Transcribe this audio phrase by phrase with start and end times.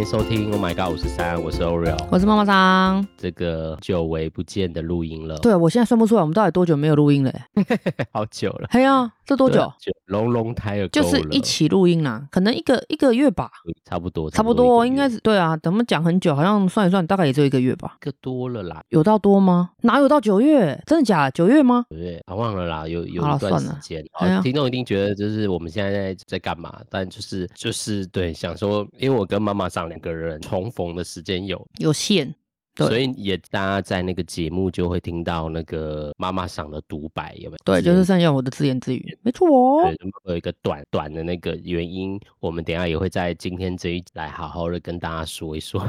[0.00, 3.06] 迎收听 Oh My God 五十三，我是 Oreo，我是妈妈桑。
[3.18, 7.30] 这个久违不见的录音了，对，我现在算不出来，我们到底多久没有录音了？
[8.10, 8.68] 好久了。
[8.70, 9.70] 嘿呀，这多久？
[10.06, 13.50] 龙龙胎了，就是一起录音啦，可能一个一个月吧，
[13.84, 15.54] 差不多，差不多，应该是对啊。
[15.54, 17.98] 等我们讲很久，好像算一算，大概也就一个月吧。
[18.00, 19.72] 个多了啦，有到多吗？
[19.82, 20.82] 哪有到九月？
[20.86, 21.30] 真的假的？
[21.32, 21.84] 九月吗？
[21.90, 24.02] 九月，啊忘了啦，有有一段时间。
[24.42, 26.80] 听众一定觉得就是我们现在在在干嘛？
[26.88, 32.34] 但就是就是对，想说，因为我跟妈妈桑两个人重逢的时间有有限。
[32.76, 37.58] 所以也大家在那个节目就会听到那个妈妈嗓的独白，有没有？
[37.62, 39.92] 对，就是剩下我的自言自语，没错哦。
[40.24, 45.80] 有一个短短的那个原因，我们等一下也会在今天这一集来好好的跟大家说一说。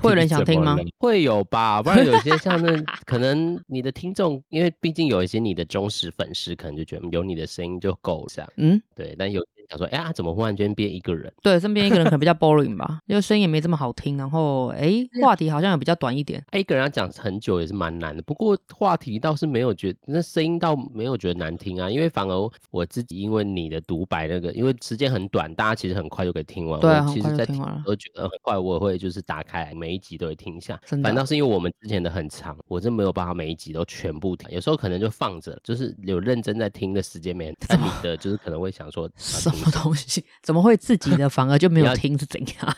[0.00, 0.78] 会有人想听吗？
[0.98, 8.50] 会有吧，不然有些像那可能你的听众，因为毕竟有一些你的忠实粉丝，可能就觉得有你的声音就够了，这样。
[8.56, 9.14] 嗯，对。
[9.18, 9.44] 但有。
[9.68, 11.32] 想说，哎呀，怎么忽然间变一个人？
[11.42, 16.44] 对，身边一个人可能比较 boring 吧，因为声音也没这么好听，然后，哎，话题好像也比较短一点。
[16.50, 18.22] 哎，一个人要讲很久也是蛮难的。
[18.22, 21.90] 不过话题倒是没有觉得，那声音倒没有觉得难听啊。
[21.90, 26.78] 因为反而我自己，因为你的独白那个，因为时间很短，大家其实很快就可以听完。
[26.80, 30.78] 对，我其实在听完都觉得很快，我也会就是打开来每一集都会听一下。
[31.02, 34.48] 反倒是因为我们之前的很长，我真没有办法每一集都全部听。
[34.50, 37.46] 有时候可能就放着，就是有认真在听的时间没。
[37.68, 39.08] 但你的就是可能会想说
[39.56, 40.24] 什么东西。
[40.42, 42.76] 怎么会自己的反而就没有 听是怎样？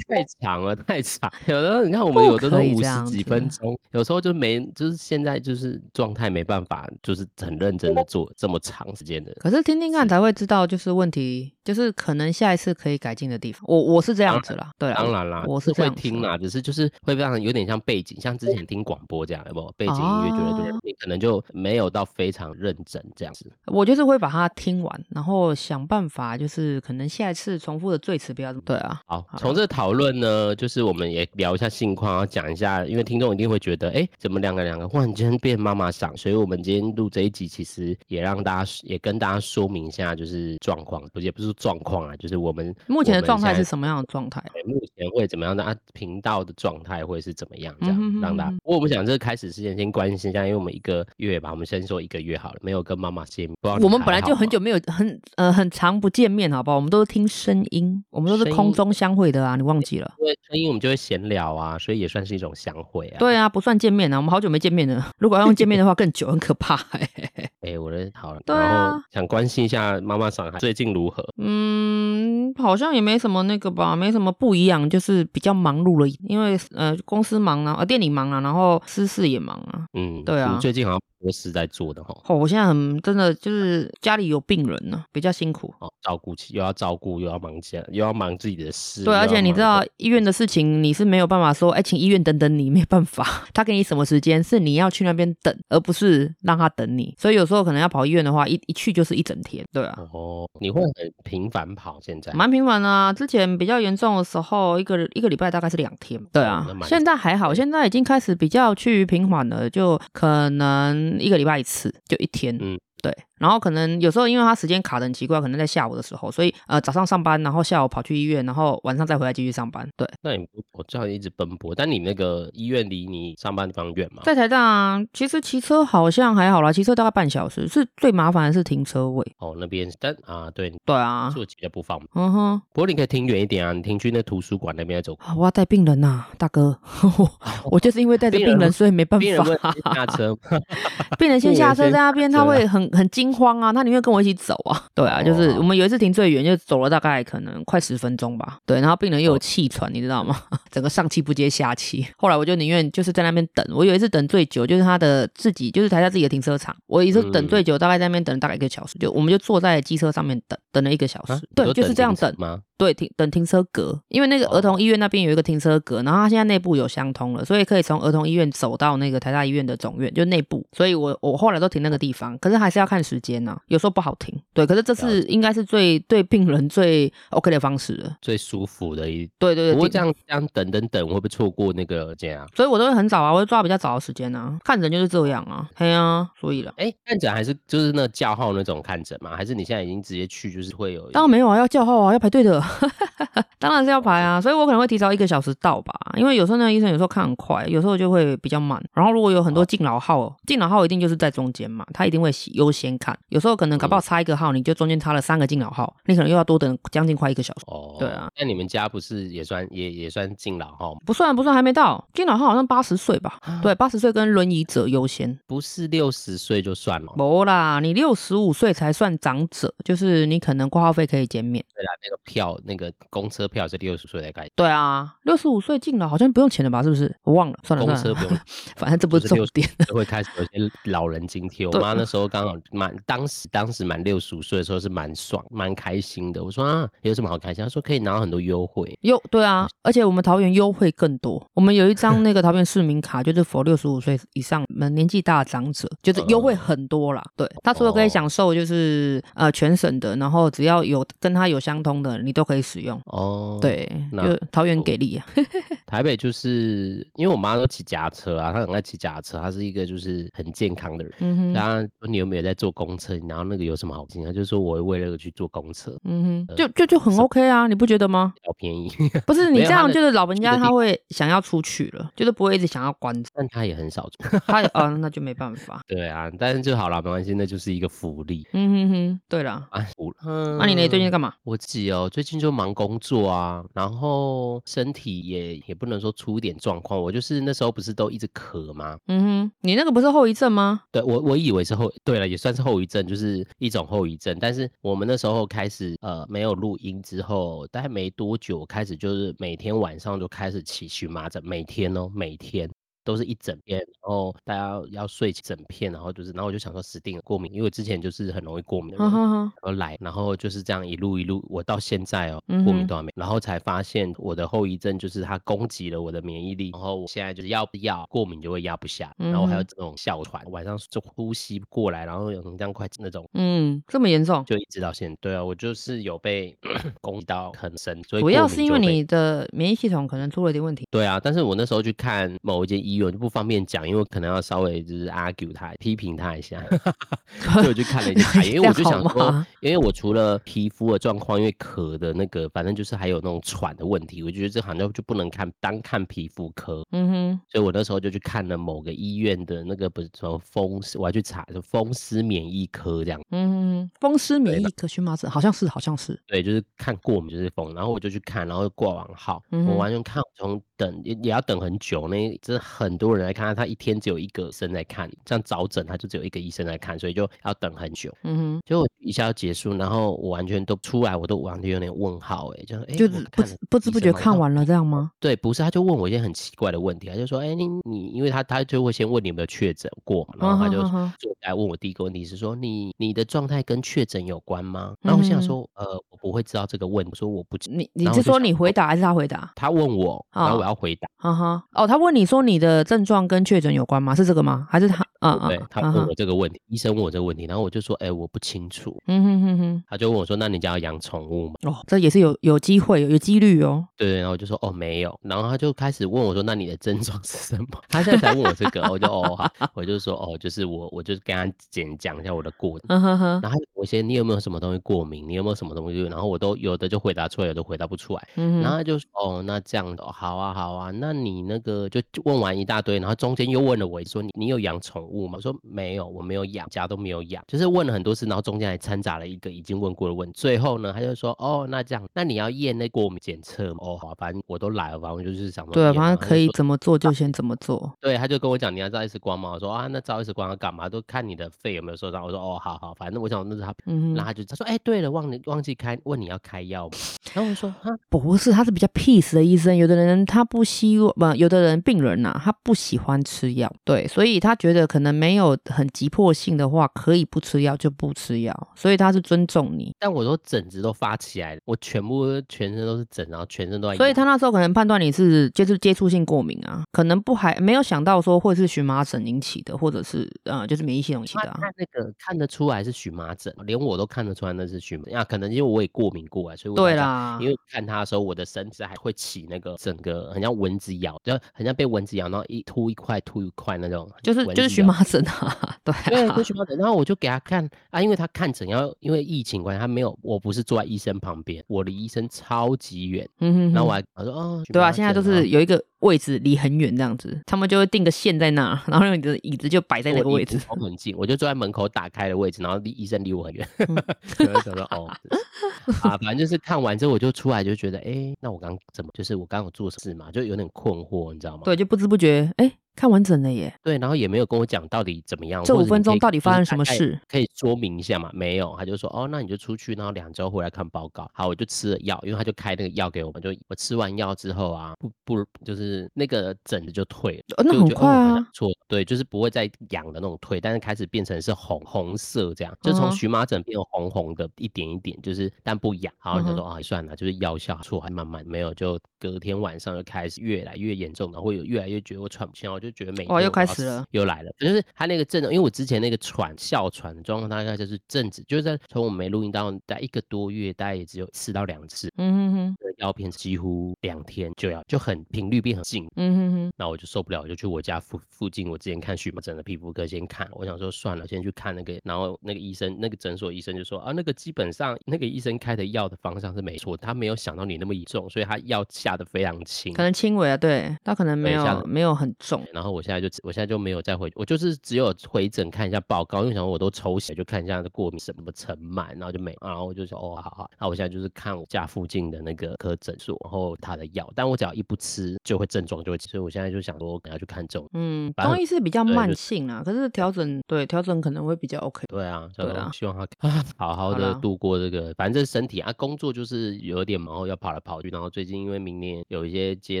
[0.08, 1.30] 太长了，太长。
[1.46, 9.32] 有的时候 你看我们有的都五十几分钟，有时候就没，就是现在就是状态没办法，就是很认真的做这么长时间的。
[9.40, 13.62] 可是听听看才会知道，就是问题，就是可能下一次可以改进的地方。
[13.66, 20.30] 我我是这样子啦，对，当然啦，我是会听啦，只是就是会非常有点像背景，像之前听广播这样，有没有背景音乐？
[20.30, 23.50] 觉得对，你可能就没有到非常认真这样子。
[23.66, 28.62] 我就是会把它听完，然后想办法，就是可能下一次重复的最词不要这么。
[28.64, 36.16] 对啊，好，从这讨论呢，就是我们也聊一下近况，要讲一下，因为听众一定会觉得，哎，怎么两个两个忽然间变妈妈桑？
[36.16, 44.42] 所以我们今天录这一集，其实也让大家也跟大家说明一下，就是状况，不也不是状况啊，就是我们目前的状态是什么样的状态？
[44.64, 45.74] 目前会怎么样的啊？
[45.92, 47.74] 频道的状态会是怎么样？
[47.80, 48.50] 这样、嗯、哼哼让大家。
[48.62, 53.56] 不过我们想这个开始之前，先关心一下，因为我们一个月吧，我们先说一个月好了，没有跟妈妈见面。
[53.82, 56.76] 我们本来就很久没有很呃很长不见面，好不好？
[56.76, 60.12] 我们都是听声音，我们都是空中相会的啊，你忘记了？
[60.18, 63.16] 因为声音我们就会闲聊啊，所以也算是一种相会啊。
[63.18, 65.10] 对啊，不算见面啊，我们好久没见面了。
[65.18, 67.08] 如果要用见面的话，更久，很可怕、欸。
[67.62, 71.24] 哎、欸，我的好了，对啊、然后想关心一下妈妈上海最近如何？
[71.44, 79.86] 嗯，好像也没什么那个吧，没什么不一样，就是比较忙碌了，因为呃公司忙啊，呃店里忙啊，然后私事也忙啊。
[79.94, 81.00] 嗯，对啊，最近好像。
[81.22, 85.72] 多事在做的哈，哦，我现在很真的就是家里有病人呢，比较辛苦。
[85.78, 93.24] 哦，照顾起又要照顾又要忙家又要忙自己的事，对，而且你知道医院的事情你是没有办法说，哎，请医院等等你，没办法，
[93.54, 102.32] 他给你什么时间是你要去那边等，而不是让他等你，所以有时候可能要跑医院的话，一一去就是一整天，对啊，哦，你会很频繁跑，现在？
[102.32, 111.92] 蛮频繁啊，之前比较严重的时候，一个一个礼拜大概是两天，对啊，哦，现在还好，现在已经开始比较趋于平缓了，就可能一个礼拜一次。
[112.06, 112.58] 就一天，
[113.02, 113.14] 对。
[113.38, 119.84] 然后可能有时候因为他时间卡的很奇怪，可能在下午的时候，所以呃早上上班，然后下午跑去医院，然后晚上再回来继续上班。
[119.96, 124.22] 对，那你我这样一直奔波，但你那个医院离你上班地方远吗？
[124.24, 127.66] 在台大啊，其实骑车好像还好啦，骑车大概半小时。
[127.66, 129.26] 是最麻烦的是停车位。
[129.38, 132.08] 哦，那边但啊，对对啊，坐骑的不方便。
[132.14, 135.18] 嗯哼，不过你可以停远一点啊，你停去那图书馆那边走。
[135.36, 136.78] 我要带病人呐、啊，大哥，
[137.66, 139.44] 我就是因为带着病人，所以没办法
[139.92, 140.38] 下车。
[141.18, 144.12] 病人先下车在那边，他会很很惊慌啊，他宁愿跟。
[144.12, 148.58] 我一起走啊， 对啊，就是我们有一次停最远，就走了大概可能快十分钟吧。
[148.66, 150.38] 对，然后病人又有气喘，你知道吗？
[150.70, 152.06] 整个上气不接下气。
[152.18, 153.64] 后来我就宁愿就是在那边等。
[153.74, 156.76] 我有一次等最久，就是他的自己，就是台下自己的停车场。
[156.86, 161.40] 我一次等最久，大概在那边等了大概一个小时，就我们就坐在机车上面等，等了一个小时。
[161.54, 162.60] 对，就是这样等吗？
[162.82, 170.66] 对，停等停车格，因为那个儿童医院那边有一个停车格，然后它现在内部有相通了，所以可以从儿童医院走到那个台大医院的总院，就内部。
[170.72, 174.36] 所以我我后来都停那个地方，可是还是要看时间呢、啊，有时候不好停。
[174.52, 179.30] 对，可是这次应该是最对病人最 OK 的方式了，最舒服的一。
[179.38, 182.44] 对对对，不过这样这样等等等会不会错过那个这样？
[182.52, 186.74] 所以我都会很早啊，我会抓比较早的时间啊，看诊就是这样啊，嘿啊，所以了。
[186.78, 189.36] 哎，看诊还是就是那叫号那种看诊吗？
[189.36, 191.08] 还是你现在已经直接去就是会有？
[191.12, 192.60] 当然没有啊，要叫号啊，要排队的。
[193.58, 198.82] 当然是要排啊，所以我可能会提早一个小时到吧，因为有时候那个医生有时候看很快，有时候就会比较慢。
[198.92, 203.16] 然后如果有很多敬老号，敬老号一定就是在中间嘛，他一定会优先看。
[203.28, 207.60] 有时候可能搞不好差一个号，你就中间差了三个敬老号，你可能又要多等将近快一个小时。
[207.66, 208.28] 哦，对啊。
[208.36, 211.00] 那你们家不是也算也也算敬老号吗？
[211.06, 213.38] 不算不算，还没到敬老号，好像八十岁吧？
[213.62, 217.12] 对，八十岁跟轮椅者优先，不是六十岁就算了。
[217.16, 221.64] 不啦，你六十五岁才算长者，就是你可能挂号费可以减免。
[221.74, 224.48] 对啦，那个票那个公车票是六十岁才开。
[224.54, 226.82] 对啊，六十五岁进了好像不用钱了吧？
[226.82, 227.14] 是不是？
[227.24, 228.38] 我忘了，算了，公车不用，
[228.76, 229.68] 反正这不是重点。
[229.86, 231.66] 就会开始有些老人津贴。
[231.66, 236.42] 我妈那时候刚好满，当时当时满六十五岁的时候是蛮爽、蛮开心的。
[236.42, 237.62] 我说啊，有什么好开心？
[237.64, 238.96] 她说可以拿到很多优惠。
[239.02, 241.44] 优对啊，而且我们桃园优惠更多。
[241.54, 244.64] 我们有一张那个桃园市民卡，就是 for 六十五岁以上、
[244.94, 247.22] 年纪大的长者，就是优惠很多啦。
[247.36, 253.00] 对，他除了可以享受就是呃全省的，然后只要有跟他有相通的，你都可以使用。
[253.06, 255.26] 哦，对，就桃园给力啊。
[255.86, 261.12] 台北就是因为我妈都骑脚踏车啊，她很爱骑脚踏车，她是一个就是很健康的人。
[261.18, 263.14] 嗯哼，然后说你有没有在坐公车？
[263.28, 264.24] 然后那个有什么好听？
[264.24, 265.94] 她就说我为了去坐公车。
[266.04, 268.32] 嗯哼，就就就很 OK 啊，你不觉得吗？
[268.46, 268.90] 好便宜。
[269.26, 273.30] 不是你这样就是老人家他会想要出去了，就是不会一直想要关着。
[273.34, 274.38] 但他也很少出。
[274.46, 275.82] 他啊，那就没办法。
[275.88, 278.46] 对啊，但是就好了，没关系，那就是一个福利。
[278.54, 279.86] 嗯哼哼，对了啊，
[280.24, 280.88] 嗯，那你呢？
[280.88, 281.34] 最近在干嘛？
[281.44, 287.00] 我自己哦，最近就忙工作啊，然后身体也也不能说出一点状况。
[287.00, 288.98] 我就是那时候不是都一直咳吗？
[289.06, 290.82] 嗯哼，你那个不是后遗症吗？
[290.90, 294.36] 对，我我以为是后，对了，也算是后遗症，就是一种后遗症。
[294.40, 302.70] 但是我们那时候开始呃没有录音之后，大概没多久开始就是每天晚上就开始起荨麻疹，每天哦，每天。
[303.04, 326.56] 都是一整片，然后大家要睡整片，然后就是，然后我就想说死定了过敏，因为之前就是很容易过敏的人，然后来，然后就是这样一路一路，我到现在哦，过敏都还没，然后才发现我的后遗症就是它攻击了我的免疫力，然后我现在就是要不要过敏就会压不下，然后还有这种哮喘，晚上就呼吸不过来，然后有这样快那种，嗯，这么严重，就一直到现在，对啊，我就是有被
[327.00, 336.62] 攻击到很深，所以主要是因为你的免疫系统可能出了点问题，对啊，但是我那时候去看某一间医医院就不方便讲，因为可能要稍微就是 argue 他，批评他一下，
[337.54, 363.22] 所以我就看了一下，因为我就想说，因为我除了皮肤的状况，因为咳的那个，反正就是还有那种喘的问题，我觉得这好像就不能看单看皮肤科，嗯哼，所以我那时候就去看了某个医院的那个不是什么风湿，我要去查就风湿免疫科这样，嗯哼，风湿免疫科荨麻疹好像是好像是，对，就是看过敏就是风，然后我就去看，然后挂完号，嗯、我完全看从等也也要等很久，那真的很多人。
[363.22, 368.12] 来看他一天只有一个医生在看，这样早诊他就只有一个医生在看，所以就要等很久。
[368.24, 375.12] 嗯哼，就一下要结束，然后我完全都出来，我都完全有点问号，哎，就哎，就是不不知不觉看完了这样吗？
[375.20, 380.82] 对，不是，他就问我一些很奇怪的问题，他就说，哎，你你，因为他他就会先问你有没有确诊过嘛，然后他就
[381.18, 384.94] 就来问我第一个问题是说，你你的状态跟确诊有关吗？
[385.00, 389.52] 然后我想说，呃，我不会知道这个问题，我说我不，你你是说你回答还是他回答？
[389.54, 391.08] 他问我，然后我要回答。
[391.16, 394.14] 哈哈，哦，他问你说你的症状跟确诊有关吗？
[394.14, 394.66] 是这个吗？
[394.70, 395.04] 还是他？
[395.20, 399.00] 啊对，他问我这个问题，医生问我这个问题，然后我就说，哎，我不清楚。
[399.06, 401.54] 嗯哼哼哼，他就问我说，那你家要养宠物吗？
[401.62, 403.86] 哦，这也是有有机会，有有几率哦。
[403.96, 405.16] 对，然后我就说，哦，没有。
[405.22, 407.66] 然后他就开始问我说，那你的症状是什么？
[407.88, 412.86] 他现在才问我这个，我就哦，我就说，哦，就是我，我就跟他简讲一下我的过程。
[412.88, 413.40] 嗯哼哼。
[413.42, 415.28] 然后我先，你有没有什么东西过敏？
[415.28, 416.02] 你有没有什么东西？
[416.02, 418.28] 然后我都有的就回答出来，有的回答不出来。
[418.34, 418.60] 嗯。
[418.60, 425.34] 然后他就说，哦，那这样的，好啊，好啊，那你那个就问完一大堆，然后中间又问了我，说你你有养宠物吗？
[425.36, 425.92] 我说没。
[425.92, 430.32] 有，我没有养，家都没有养，就是问了很多次，然后中间还掺杂了一个已经问过的问。
[430.32, 437.92] 最后呢，他就说：“哦，那这样，那你要验那过敏检测吗？”哦，好，反正我都来了，反正就是想，对，反正可以怎么做就先怎么做。
[438.00, 439.50] 对，他就跟我讲，你要照 X 光吗？
[439.52, 440.88] 我说啊，那照 X 光要干嘛？
[440.88, 442.24] 都看你的肺有没有受伤。
[442.24, 446.96] 我说哦，好好，反正我想那是他，嗯，然后他就他说，哎，对了，忘了忘记开，问你要开药吗？
[447.34, 449.76] 然后我说啊，不是，他是比较 peace 的医生。
[449.76, 456.72] 有的人他不希望，不，有的人病人呐、啊，他不喜欢吃药，对，所以他觉得可能没有很急迫性的。
[456.72, 459.94] 话可以不吃药就不吃药，所以他是尊重你。
[459.98, 463.96] 但我说疹子都发起来了，我全部全身都是疹，然后全身都在。
[463.98, 471.58] 所以他那时候可能判断你是接触接触性过敏啊，可能不还没有想到说会是荨麻疹引起的，或者是呃就是免疫系统引起的、啊。
[471.60, 475.22] 看那个看得出来是荨麻疹，连我都看得出来那是荨麻疹啊。
[475.24, 477.38] 可能因为我也过敏过啊，所以我对啦。
[477.38, 486.76] 因为看他的时候，我的身子还会起那个整个很像蚊子咬，就很像被蚊子咬，然后一凸一块凸一块那种， 就是就是荨麻疹啊，对啊对，就荨麻疹。
[486.78, 493.28] 然后我就给他看啊，因为他看诊要因为疫情关系，他没有，我不是坐在医生旁边，我离医生超级远。
[493.40, 495.82] 嗯哼，然后我还我说哦，对啊，现在就是有一个。
[496.02, 500.60] 位置离很远这样子，他们就会定个线在那， 然后你的椅子就摆在那个位置。
[500.68, 503.66] 我很近，我就坐在门口打开的位置，然后离医生离我很远。
[504.38, 505.10] 有人说哦，
[506.02, 511.62] 啊，反正就是看完之后我就出来就觉得，哎、欸，那我刚怎么就是我刚刚有做事嘛，就有点困惑，你知道吗？
[511.64, 512.72] 对，就不知不觉，哎、欸。
[512.94, 515.64] 看完整了耶，对，然后也没有跟我讲到底怎么样。
[515.64, 517.18] 这五分钟到底发生什么事？
[517.26, 518.30] 可以说明一下吗？
[518.34, 521.30] 没有，他就说哦，那你就出去，然后两周回来看报告。
[521.32, 528.46] 好，我就吃了药，因为他就开那个药给我们，就我吃完药之后啊，不不就是那个疹子就退了，哦、那很快啊。
[528.52, 536.12] 错、哦，对，就是不会再痒的那种退，但是开始变成是红红色这样，就从荨麻疹变红红的，一点一点，就是但不痒。
[536.22, 543.34] 然后他说啊、哦，算了，就是药效错，还慢慢没有，就隔天晚上就开始越来越严重，然后会有越来越觉得我喘不气，我就觉得每天。
[543.34, 543.62] 哦，又开。
[543.72, 552.12] 始了，又来了，就是他那个症，因为我之前那个喘、哮喘的状况，大概就是阵子，就是在从我们没录音到大概一个多月，大概也只有四到两次。
[552.18, 556.06] 嗯哼哼，药片几乎两天就要，就很频率变很近。
[556.16, 560.46] 嗯哼哼，那我就受不了，我就去我家附附近，我之前看荨麻疹的皮肤科先看。
[560.52, 572.62] 我想说算了，先去看那个，然后那个医生，那个诊所医生就说啊，那个基本上那个医生开的药的方向是没错，他没有想到你那么严重，所以他药下的非常轻，可能轻微啊，对，他可能没有没有很重。
[572.72, 573.28] 然后我现在就。
[573.42, 593.26] 我现在就没有再回，我就是只有回诊看一下报告，因为想说我都抽血，就看一下过敏什么尘螨，然后就没，然后我就说哦，好好，那我现在就是看我家附近的那个科诊所，然后他的药，但我只要一不吃，就会症状就会，所以我现在就想说我可能要去看中，嗯，中医是比较慢性啊，可是调整对调整可能会比较 OK，对啊，对啊，希望他
[593.76, 600.00] 好好的度过这个，反正身体啊，工作就是有点忙，要跑来跑去，然后最近因为明年有一些接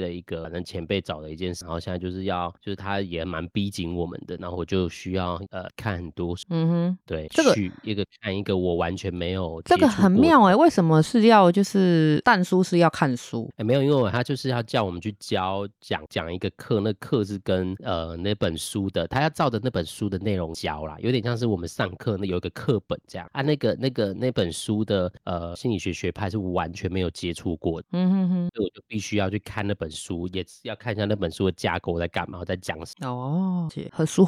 [0.00, 3.42] 了一个反正前辈找的一件事，然后现在就是要就是他也蛮。
[3.52, 13.50] 逼紧我们的，然后我就需要呃看很多书，嗯哼，对，这个一个看一个我完全没有这个很妙哎、欸，为什么是要就是但书是要看书？
[13.56, 33.08] 哎，没有，因为他就是要叫我们去教讲讲一个课，那课是跟呃那本书的，他要照着那本书的内容教啦，有点像是我们上课那有一个课本这样啊，那个那个那本书的呃心理学学派是完全没有接触过的，嗯哼哼，所以我就必须要去看那本书，也是要看一下那本书的架构在干嘛，在讲什么。
[33.08, 33.68] 哦。
[33.70, 34.24] 哦，很书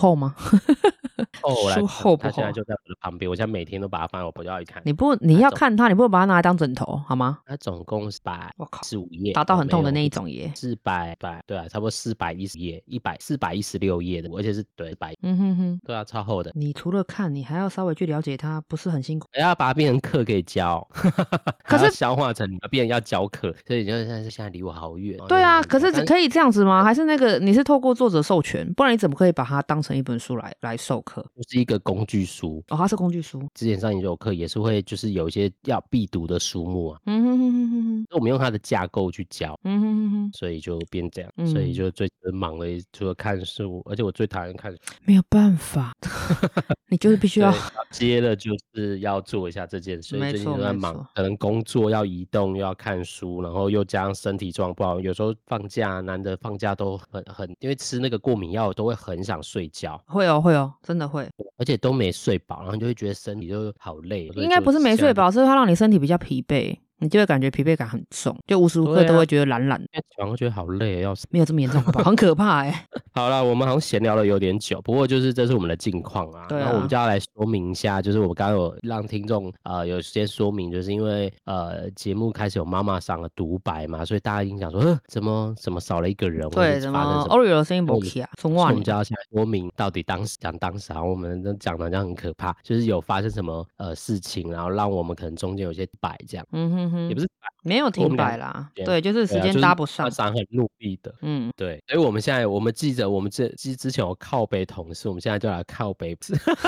[1.75, 2.31] 书厚不厚？
[2.31, 4.83] 他现在就在我的旁边，我现在每天都把它放在我脖子上一看。
[4.85, 7.39] 你不，你要看它，你不会把它拿来当枕头，好吗？
[7.47, 16.51] 它总共是百，我靠，四五页，打到很痛的那一种耶，四百百，对啊，差不多四百一十页，一百四百一十六页的，而且是对百，嗯哼哼，对啊，超厚的。
[16.55, 19.29] 你除了看，你还要稍微去了解它，不是很辛苦？
[19.39, 20.87] 要把它变成课可以教，
[21.65, 25.19] 可是消化成变成要教课，所以你就现在是现在离我好远。
[25.29, 26.83] 对啊，可是可以这样子吗？
[26.85, 31.25] 还是那个你是透过作者授权，不然你怎么可以把它当成一本书来来授课？
[31.37, 33.43] 就是一个工具书哦，它是工具书。
[33.55, 37.01] 之前上研究课也是会，就是有一些要必读的书目啊。
[37.07, 38.07] 嗯哼哼哼哼哼。
[38.11, 39.59] 我们用它的架构去教。
[39.65, 40.31] 嗯哼哼哼。
[40.33, 44.79] 所以就变这样，嗯、所以就最忙的除了看书，而且我最讨厌看书。
[45.05, 45.93] 没有办法，
[46.89, 47.55] 你就是必须要
[47.91, 50.17] 接了，就是要做一下这件事。
[50.17, 60.03] 所以最近都在忙，可能工作要移动，又要看书，然后又加上身体状况，有时候放假难得放假都很很，因为吃那个过敏药都会很想睡觉。
[60.07, 61.29] 会哦会哦，真的会。
[61.57, 64.27] 而且都没睡饱，然后就会觉得身体就好累。
[64.37, 66.77] 应该不是没睡饱，是它让你身体比较疲惫。
[67.05, 71.27] 你就会感觉疲惫感很重，就无时无刻都会觉得懒懒的，然后觉得好累，要死。
[71.31, 72.03] 没有这么严重吧？
[72.03, 72.87] 很可怕哎、欸。
[73.13, 76.47] 好了，我们好像闲聊了有点久，不过就是这是我们的近况啊。
[76.49, 76.71] 对啊。
[76.71, 86.49] 那我们就要来说明一下，就是我们刚刚有让听众呃有先说明，就是因为呃节目开始有妈妈上了独白嘛，所以大家已经想说，呃，怎么怎么少了一个人？
[86.49, 88.31] 对，怎么 Oreo 的声音不起啊？
[88.39, 88.71] 从外。
[88.71, 96.47] 我们就要先说明到底当时讲当时啊，我们都讲的这样很可怕，就是有发生什么呃事情，然后让我们可能中间有些摆这样。
[96.53, 97.09] 嗯哼哼。
[97.09, 97.29] 也不是。
[97.67, 100.11] 没有停摆啦，对，就是时间搭不上。
[100.11, 101.83] 他很努力的，嗯，对。
[101.89, 106.15] 所以我们现在，我们记着，我们这之之前有靠北同事，我们现在就来靠北。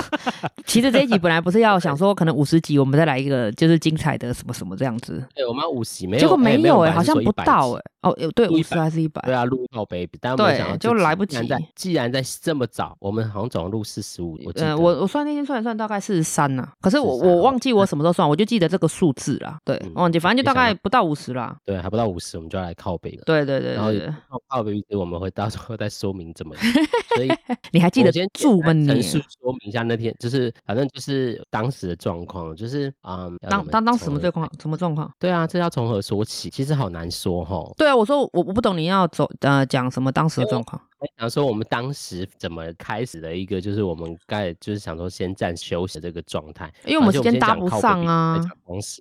[0.64, 5.22] 其实这一集本来不是要想说，可能五十集我们再来一个就是精彩的什么什么这样子。
[5.34, 7.82] 对，我们要五十没有，结果没有哎，好像不到哎。
[8.00, 9.20] 哦，对，五十还是一百？
[9.22, 11.36] 对啊，录靠北，但我们想就来不及。
[11.74, 14.38] 既然在这么早，我们好像总共录四十五。
[14.54, 16.66] 嗯，我我算那天算一算，大概四十三呐。
[16.80, 19.58] 可是我我忘记我什么时候算，我就记得这个数字啦。
[19.64, 21.56] 对，忘记，反正就大概不到五十啦。
[21.64, 23.22] 对，还不到五十，我们就要来靠北了。
[23.26, 23.92] 对对对，然后
[24.28, 26.54] 靠靠北，我们会到时候再说明怎么。
[27.16, 27.28] 所以
[27.72, 28.72] 你还记得先注吗？
[28.72, 34.50] 你陈述说明一下那天，就是反正就是当时的状况，就是啊，当当当时什么状况？
[34.60, 35.10] 什么状况？
[35.18, 36.50] 对啊，这要从何说起？
[36.50, 37.64] 其实好难说哈。
[37.76, 40.80] 对啊，我说我我不懂你要走呃讲什么当时的状况。
[41.18, 48.40] 想说我们当时怎么开始的一个，就是我们该就是想说先暂休息的这个状态，因为我们时间搭不上啊。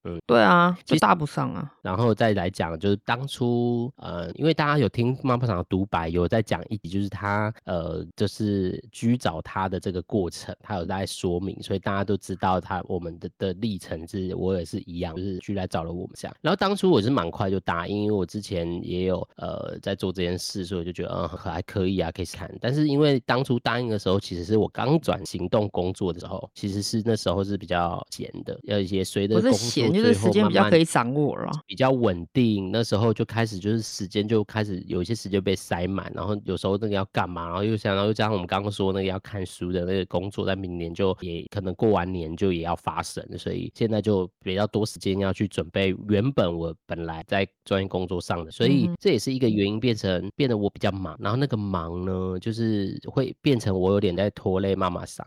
[0.04, 1.72] 嗯，对啊，就搭不上啊。
[1.82, 16.36] 然后再来讲，就是当初呃，因为大家有听妈妈桑的独白，有在讲一集，就是他呃，就是居找他的这个过程，他有在说明，所以大家都知道他我们的的历程是，我也是一样，就是居来找了我们这样。
[16.42, 22.50] 然后当初我是蛮快就答应，因为我之前也有呃在做这件事，所以我就觉得嗯还可以啊，可以看。
[22.60, 32.72] 但是因为当初答应的时候，其实是我刚转行动工作的时候，其实是那时候是比较闲的，要一些随着工作闲，就是时间比较可以掌握了，比较稳定。
[32.72, 51.18] 那时候就开始就是时间就开始有一些时间被塞满，然后有时候那个要干嘛，然后又想，到又加上我们刚刚说那个要看书的那个工作，在明年就也可能过完年就也要发生，所以现在就比较多时间要去准备原本我本来在专业工作上的，所以这也是一个原因，变成变得我比较忙。
[51.20, 51.75] 然后那个忙
[52.06, 55.26] 呢，就是会变成我有点在拖累妈妈桑，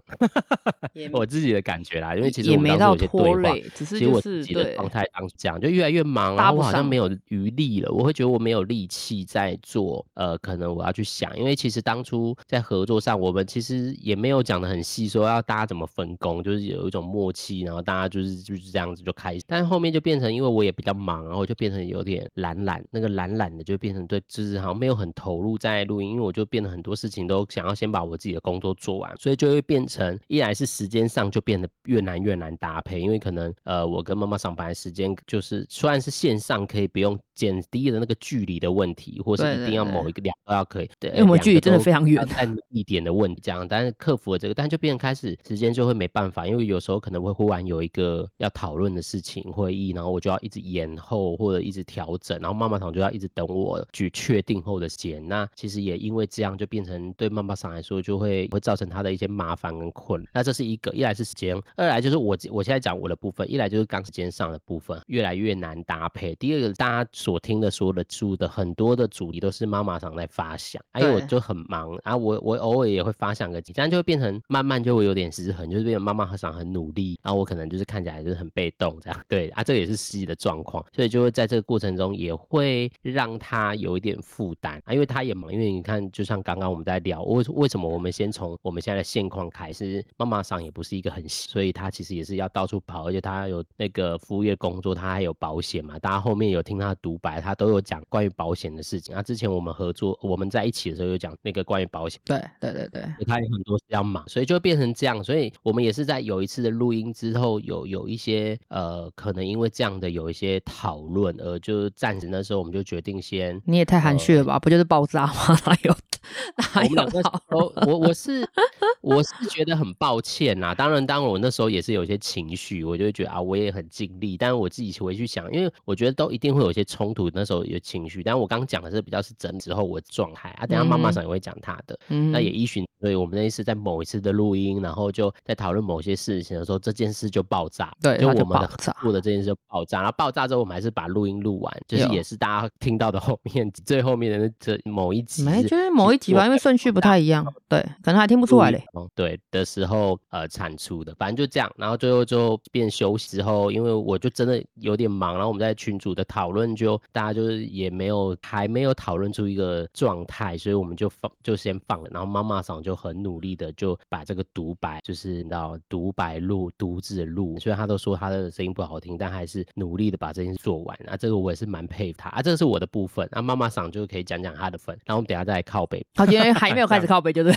[1.12, 115.34] 我自己的感觉啦，因为其实我们当时有些对话，只是、就是、其实我自己的状态当时这样，就越来越忙，然后我好像没有余力了，我会觉得我没有力气在做，呃，可能我要去想，因为其实当初在合作上，我们其实也没有讲的很细，说要大家怎么分工，就是有一种默契，然后大家就是就是这样子就开始，但是后面就变成，因为我也比较忙，然后就变成有点懒懒，那个懒懒的就变成对，就是好像没有很投入在录音，因为我就变得很多事情都想要先把我自己的工作做完，所以就会变成一来是时间上就变得越难越难搭配，因为可能呃我跟妈妈上班的时间就是虽然是线上可以不用减低的那个距离的问题，或是一定要某一个两个要可以，对，因为我们距离真的非常远，在一点的问题这样，但是克服了这个，但就变开始时间就会没办法，因为有时候可能会忽然有一个要讨论的事情会议，然后我就要一直延后或者一直调整，然后妈妈桑就要一直等我去确定后的时间，那其实也因为这样就变成对妈妈桑来说就会会造成她的一些麻烦跟困，那这是一个，一来是时间，二来就是我我现在讲我的部分，一来就是刚时间上的部分越来越难搭配，第二个大家所听的说的书的很多的主题都是妈妈桑在发想，因为我就很忙啊，我我偶尔也会发想个几，这样就会变成慢慢就会有点失衡，就是变成妈妈桑很努力，然后我可能就是看起来就是很被动这样，对啊，这个也是实际的状况，所以就会在这个过程中也会让他有一点负担啊，因为他也忙，因为你看，就像刚刚我们在聊，为为什么我们先从我们现在的现况开始，妈妈桑也不是一个很，所以他其实也是要到处跑，而且他有那个服务业工作，他还有保险嘛，大家后面有听他独白，他都有讲关于保险的事情啊，之前我们合作我们在一起的时候有讲那个关于保险，对对对对，他有很多事要忙，所以就变成这样，所以我们也是在有一次的录音之后，有有一些呃，可能因为这样的有一些讨论，而就暂时那时候我们就决定先，你也太含蓄了吧，呃、不就是爆炸吗？
[115.68, 115.94] 哪有
[116.56, 117.02] 哪有？
[117.50, 118.48] 我我我是
[119.00, 132.86] 我是觉得很抱歉呐、啊，当然当然我那时候也是有些情绪，我就会觉得啊，我也很尽力，但是我自己回去想，因为我觉得都一定会有一些冲突，那时候有情绪，但是我刚刚讲的是比较是整之后我的状态啊，等下妈妈上也会讲她的，嗯，那也依循。
[133.00, 137.92] 所以我们那一次在某一次的录音，然后就在讨论某些事情的时候，这件事就爆炸。
[138.02, 138.68] 对，就我们的
[139.00, 145.44] 做的这件事就爆炸，然后爆炸之后，我们还是把录音录完，就是也是大家听到的后面最后面的那这某一集。
[145.44, 147.46] 没，就是某一集吧，因为顺序不太一样。
[147.68, 148.84] 对，可能还听不出来嘞。
[149.14, 151.70] 对的时候，呃，产出的，反正就这样。
[151.76, 162.08] 然后最后就变休息之后，因为我就真的有点忙，然后我们在群组的讨论就大家就是也没有还没有讨论出一个状态，所以我们就放就先放了。
[162.10, 170.98] 然后妈妈桑就很努力的就把这个独白，就是你知道独白录独自录，虽然他都说他的声音不好听，但还是努力的把这件事做完。
[171.06, 172.42] 啊，这个我也是蛮佩服他啊。
[172.42, 176.04] 这个是我的部分，那妈妈桑就可以讲讲他的份，然后我们等下再来靠北。
[176.18, 177.54] 好，今天还没有开始 靠背，就是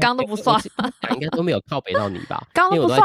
[0.00, 0.60] 刚都不算，
[1.14, 2.42] 应该都没有靠背到你吧？
[2.54, 3.00] 刚都不算，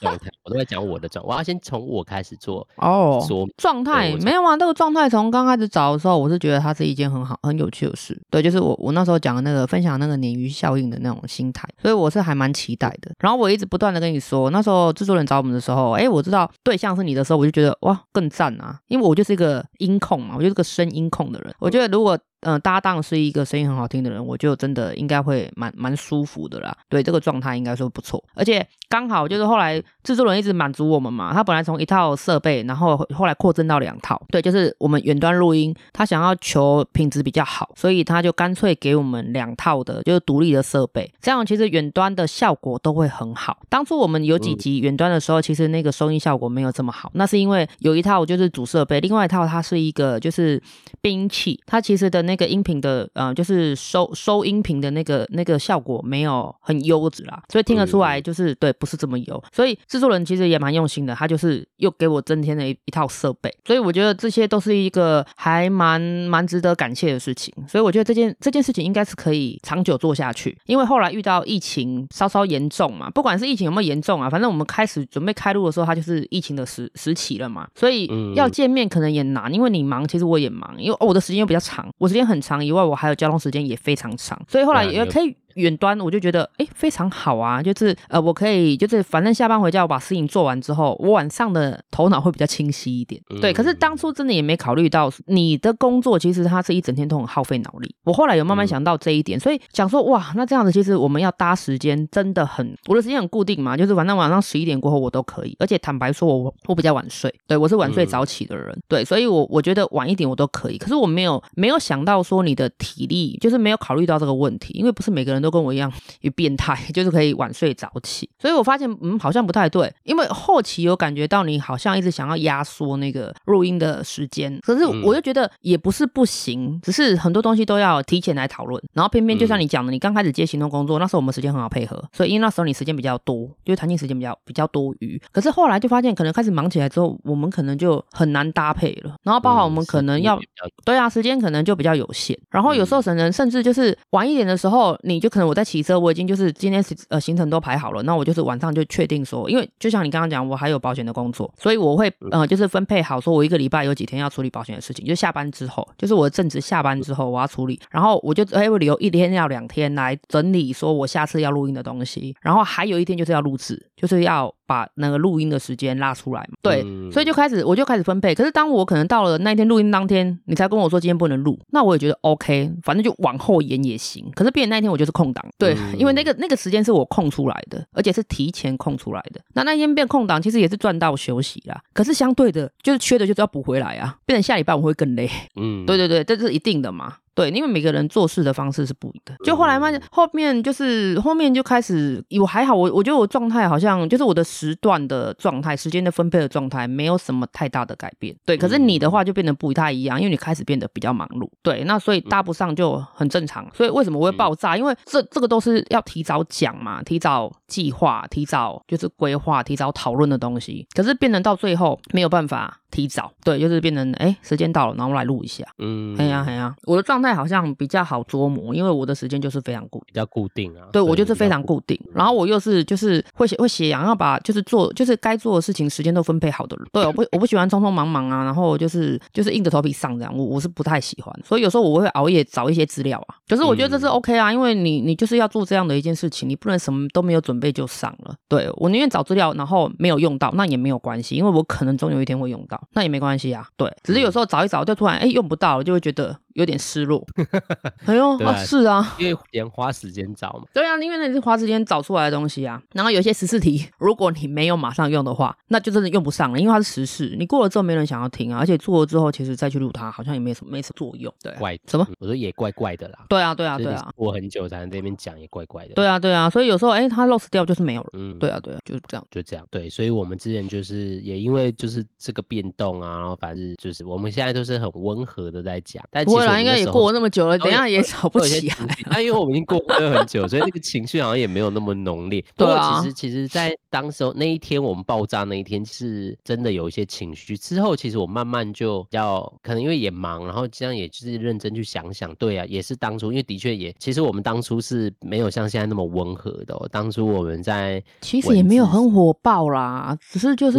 [0.00, 3.24] 状态我都在讲我的状，我要先从我开始做哦。
[3.26, 8.20] 说状态没有啊，这个状态从刚开始找的时候，我是觉得它是一件很好、很有趣的事。
[8.30, 10.90] 对，就是我我那时候讲的那个分享那个鲶鱼效应。
[10.90, 13.12] 的那种心态，所以我是还蛮期待的。
[13.20, 18.80] 然后我一直不断的跟你说，那时候制作人找我们的时候，哎，我知道对象是你的时候，我就觉得哇，更赞啊！
[18.88, 21.54] 因为我就是一个音控嘛，我就是个声音控的人。
[21.60, 26.74] 我觉得如果嗯，搭档是一个声音很好听的人，我就真的应该会蛮蛮舒服的啦。
[26.88, 34.18] 对，这个状态应该说不错，而且刚好就是后来制作人一直满足我们嘛，他本来从一套设备，然后后来扩增到两套。
[34.30, 43.58] 对，就是我们远端录音，他想要求品质比较好，所以他就干脆给我们两套的，就是独立的设备，这样其实远端的效果都会很好。
[43.68, 50.62] 当初我们有几集远端的时候，其实那个收音效果没有这么好，那是因为有一套就是主设备，另外一套它是一个就是
[51.02, 52.29] 变音器，它其实的。
[52.30, 59.42] 那个音频的呃，就是收收音频的那个那个效果没有很优质啦，所以听得出来就是、嗯、对，不是这么优。
[59.52, 67.52] 所以制作人其实也蛮用心的，他就是又给我增添了一一套设备，所以我觉得这些都是一个还蛮蛮值得感谢的事情。
[67.66, 85.36] 所以我觉得这件这件事情应该是可以长久做下去，因为后来遇到疫情稍稍严重嘛，不管是疫情有没有严重啊，反正我们开始准备开录的时候，它就是疫情的时时期了嘛，所以要见面可能也难，因为你忙，其实我也忙，因为我的时间又比较长，我时间很长以外，我还有交通时间也非常长，所以后来也可以。
[85.54, 93.20] 远端我就觉得哎，非常好啊，就是呃我可以就是反正下班回家我把事情做完之后，我晚上的头脑会比较清晰一点。
[93.30, 97.94] 嗯、对，可是当初真的也没考虑到你的工作其实它是一整天都很耗费脑力。
[98.04, 110.78] 我后来有慢慢想到这一点，嗯、所以想说哇，那这样子其实我们要搭时间真的很，我的时间很固定嘛，就是反正晚上十一点过后我都可以，而且坦白说我我比较晚睡，对我是晚睡早起的人，嗯、对，所以我我觉得晚一点我都可以。
[110.78, 115.90] 可是我没有没有想到说你的体力就是没有考虑到这个问题，因为不是每个人都跟我一样。
[116.20, 140.38] 也变态， 就是可以晚睡早起，所以我发现，嗯，好像不太对，因为后期有感觉到你好像一直想要压缩那个录音的时间，可是我又觉得也不是不行，只是很多东西都要提前来讨论，然后偏偏就像你讲的，你刚开始接行动工作，那时候我们时间很好配合，所以因为那时候你时间比较多，就是弹性时间比较比较多余，可是后来就发现，可能开始忙起来之后，我们可能就很难搭配了，然后包括我们可能要，
[140.84, 164.52] 对啊，时间可能就比较有限，然后有时候可能甚至就是晚一点的时候，你就可能我在骑车，我已经就是今天呃行程都排好了，那我就是晚上就确定说，因为就像你刚刚讲，我还有保险的工作，所以我会呃就是分配好，说我一个礼拜有几天要处理保险的事情，就下班之后，就是我的正职下班之后我要处理，然后我就哎我留一天要两天来整理，说我下次要录音的东西，然后还有一天就是要录制，就是要。
[164.70, 168.32] 把那个录音的时间拉出来嘛，对，嗯、所以就开始我就开始分配。
[168.32, 174.30] 可是当我可能到了那一天录音当天，你才跟我说今天不能录，那我也觉得 OK，反正就往后延也行。
[174.32, 179.40] 可是变那一天我就是空档，对，嗯、因为那个那个时间是我空出来的，而且是提前空出来的。
[179.54, 181.82] 那那天变空档，其实也是赚到休息啦。
[181.92, 185.28] 可是相对的，就是缺的就是要补回来啊，变成下礼拜我会更累。
[185.56, 187.16] 嗯，对对对，这是一定的嘛。
[187.40, 189.44] 对，因为每个人做事的方式是不一样的。
[189.44, 198.36] 就后来发现，后面就是后面就开始，我还好，我我觉得我状态好像就是我的时段的状态、时间的分配的状态没有什么太大的改变。
[198.44, 201.48] 对，可是你的话就变得不太一样，因为你开始变得比较忙碌。
[201.62, 203.66] 对，那所以搭不上就很正常。
[203.74, 204.76] 所以为什么我会爆炸？
[204.76, 210.86] 因为这这个都是要提早讲嘛，提早计划，提早就是规划，提早讨论的东西。
[210.94, 212.76] 可是变成到最后没有办法。
[212.90, 215.64] 提早，对，就是变成哎，时间到了，然后我来录一下。
[215.78, 220.88] 嗯，哎呀，哎呀，我的状态好像比较好捉摸，因为我的时间就是非常固，比较固定啊。
[220.92, 226.86] 对，我就是非常固定，然后我又是就是会写会写，然后把就是做就是该做的事情时间都分配好的人。
[226.92, 231.34] 对，我不我不喜欢匆匆忙忙啊，然后就是就是硬着头皮上这样，我我是不太喜欢。
[231.44, 238.34] 所以有时候我会熬夜找一些资料啊，可是我觉得这是 OK 啊，因为你你就是要做这样的一件事情，你不能什么都没有准备就上了。
[238.48, 243.66] 对，我宁愿找资料，然后没有用到，那也没有关系，因为我可能总有一天会用到，那也没关系啊。
[243.76, 246.36] 对，只是有时候找一找，就突然哎用不到了，就会觉得。
[246.54, 247.24] 有点失落，
[248.06, 252.80] 哎呦，啊是啊，因为连花时间找嘛，对啊，因为那是花时间找出来的东西啊。
[252.92, 261.32] 然后有些十四题，如果你没有马上用的话，那就真的用不上了，因为它是时事，你过了之后没人想要听啊，而且做了之后，其实再去录它，好像也没什么没什么作用。
[261.42, 262.06] 对，怪什么？
[262.18, 263.24] 我说也怪怪的啦。
[263.28, 265.94] 对啊，对啊，对啊，过很久才能在那边讲，也怪怪的。
[265.94, 268.10] 对啊，对啊，所以有时候哎，它 lost 掉就是没有了。
[268.14, 269.66] 嗯，对啊，对啊，就是这样，就这样。
[269.70, 278.74] 对，所以我们之前就是也因为就是这个变动啊，然后反正就是我们现在都是很温和的在讲，但其实应该也过了那么久了，等下也吵不起来。
[279.10, 282.44] 啊，因为我们已经过了很久，所以那个情绪好像也没有那么浓烈。
[282.56, 287.56] 不过其实，其实，在当时候那一天我们爆炸那一天，是真的有一些情绪。
[287.56, 292.34] 之后，其实我慢慢就要，可能因为也忙，然后这样也就是认真去想想。
[292.36, 296.88] 对啊，也是当初，因为的确也，其实我们当初是没有像现在那么温和的哦。
[296.90, 300.78] 当初我们在其实也没有很火爆啦，只是就是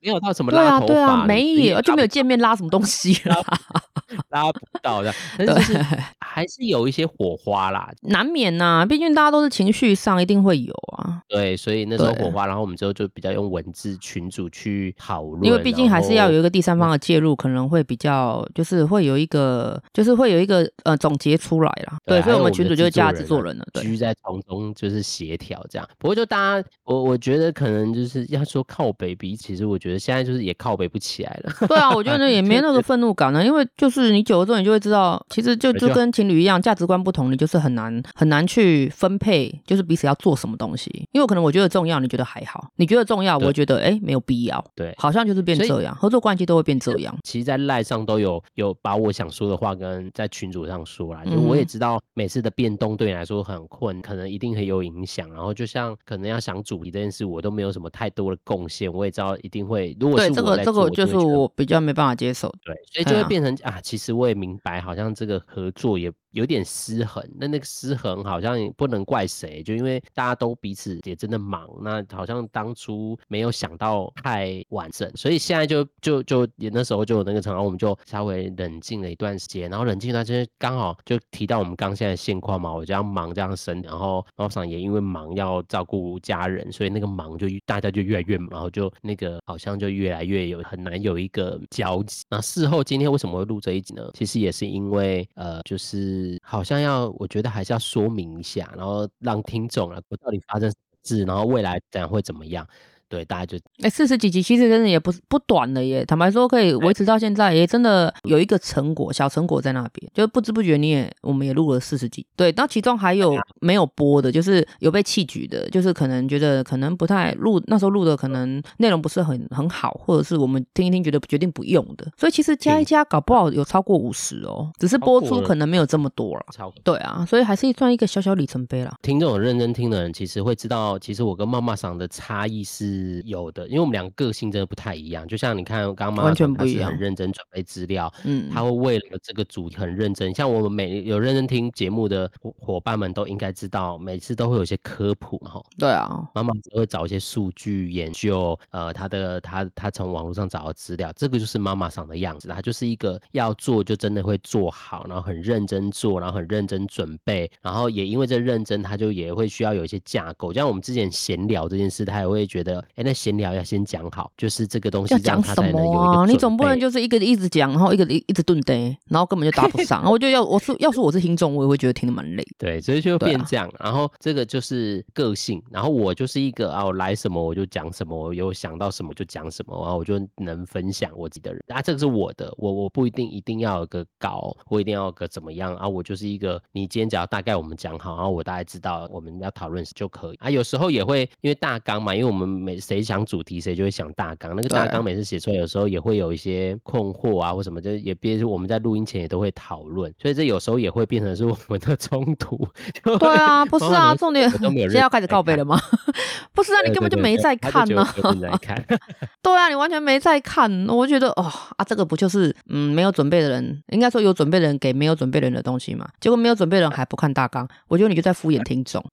[0.00, 3.36] 没有到什么拉头发，对啊，对啊，没有就没有见面拉什么东西啦。
[4.30, 5.78] 拉不到的，但是
[6.20, 11.22] 还是有一些火花啦，难免呐、啊，毕竟大家都是情绪上，一定会有啊。
[11.28, 21.98] 对，所以那时候火花，然后我们之后就比较用文字群组去讨论，因为毕竟还是要有一个第三方的介入，可能会比较就是会有一个就是会有一个呃总结出来啦。
[22.04, 25.88] 对，所以我们群主就是加制作人了，居在从中就是协调这样。
[25.98, 31.52] 不过就大家，我我觉得可能就是要说靠北比，其实我觉得现在就是也靠北不起来了。
[31.66, 41.08] 对啊，我觉得也没 那个愤怒感呢，因为就是你久了之后，你就会知道，其实就就跟情侣一样，价值观不同，你就是很难很难去分配，就是彼此要做什么东西。
[41.12, 44.64] 因为可能我觉得重要，你觉得还好；你觉得重要，我觉得哎没有必要。
[44.74, 47.16] 对，好像就是变这样，合作关系都会变这样。
[47.22, 55.28] 其实，在赖上都有有把我想说的话跟在群组上说啦，就我也知道每次的变动对你来说很困，可能一定很有影响。
[55.32, 59.96] 然后就像可能要想主题这件事，我都没有什么太多的贡献，我也知道一定会。
[60.00, 62.52] 如果是我对这个这个就是我比较没办法接受。
[62.64, 66.12] 对，所以就会变成啊，啊，其实我也明白，好像这个合作也。
[66.32, 92.24] 有点失衡，那那个失衡好像也不能怪谁，就因为大家都彼此也真的忙，那好像当初没有想到太完整，所以现在就就就也那时候就有那个场合，我们就稍微冷静了一段时间，然后冷静一段时间刚好就提到我们刚现在现况嘛，我这样忙这样生，然后猫桑也因为忙要照顾家人，所以那个忙就大家就越来越忙，然后就那个好像就越来越有很难有一个交集。
[92.28, 94.10] 那事后今天为什么会录这一呢？
[94.14, 96.38] 其实也是因为呃就是。
[96.42, 102.66] 好像要，我觉得还是要说明一下，然后让听众啊，我到底发生什么事，然后未来怎样会怎么样。
[103.08, 106.04] 对，大家就哎，四十几集其实真的也不是不短了耶。
[106.04, 110.10] 坦白说，可以维持到现在，也真的有一个成果，小成果在那边。
[110.12, 112.26] 就不知不觉你也，我们也录了四十集。
[112.34, 122.10] 对，那其中还有没有播的，就是有被弃举的，就是可能觉得可能不太录，那时候录的可能内容不是很很好，或者是我们听一听觉得决定不用的。
[122.16, 126.44] 所以其实加一加，搞不好有超过五十哦，只是播出可能没有这么多了。
[126.52, 128.96] 超过对啊，所以还是算一个小小里程碑啦。
[129.02, 132.95] 听这种认真听的人，其实会知道，其实我跟妈妈桑的差异是。
[132.96, 135.26] 是有的，因为我们两个个性真的不太一样。
[135.28, 140.34] 就像你看，刚刚妈妈完全不一样，很认真准备资料，嗯，他会为了这个主题很认真。
[140.34, 145.62] 像我们每有认真听节目的伙伴们都应该知道，每次都会有一些科普哈。
[145.78, 152.48] 对啊，妈妈都会找一些数据研究，呃，他的他他从网络上找到资料，这个就是妈妈长的样子。
[152.48, 160.52] 他就是一个要做就真的会做好，然后很认真做，然后很认真准备，然后也因为这认真，他就也会需要有一些架构。
[160.52, 162.84] 像我们之前闲聊这件事，他也会觉得。
[162.94, 166.26] 哎，那闲聊要先讲好，就是这个东西要讲什么啊？
[166.26, 170.04] 你总不能就是一个一直讲，然后一个一一直顿呆，然后根本就搭不上。
[170.10, 172.46] 我就要我说要是我是听众，我也会觉得听得蛮累。
[172.58, 173.66] 对，所以就变这样。
[173.68, 181.62] 啊、然后这个就是个性，然后我就是一个啊，我来什么我就讲什么，我有想到什么就讲什么，然后我就能分享我自己的人。
[181.68, 185.88] 啊，这个是我的，我我不一定一定要有个稿，我一定要有个怎么样啊？
[185.88, 190.50] 我就是一个，你今天只要大概我们讲好，然后我大概知道我们要讨论就可以啊。
[190.50, 194.54] 有时候也会因为大纲嘛，因为我们每谁想主题，谁就会想大纲。
[194.56, 202.66] 那个大纲每次写出来，有时候也会有一些困惑啊，或什么，就也别说我们在录音前也都会讨论，所以这有时候也会变成是我们的冲突。
[203.02, 204.50] 对啊，不 是啊，重点。
[204.50, 205.80] 现在要开始告白了吗？
[206.54, 208.06] 不是啊，你根本就没在看呢。
[208.40, 208.84] 在看。
[209.42, 210.86] 对啊，你完全没在看。
[210.88, 216.08] 我觉得哦啊，这个不就是嗯没有准备的人，应该说有准备的人给没有准备的人的东西嘛？
[216.20, 219.04] 结果没有准备的人还不看大纲，我觉得你就在敷衍听众。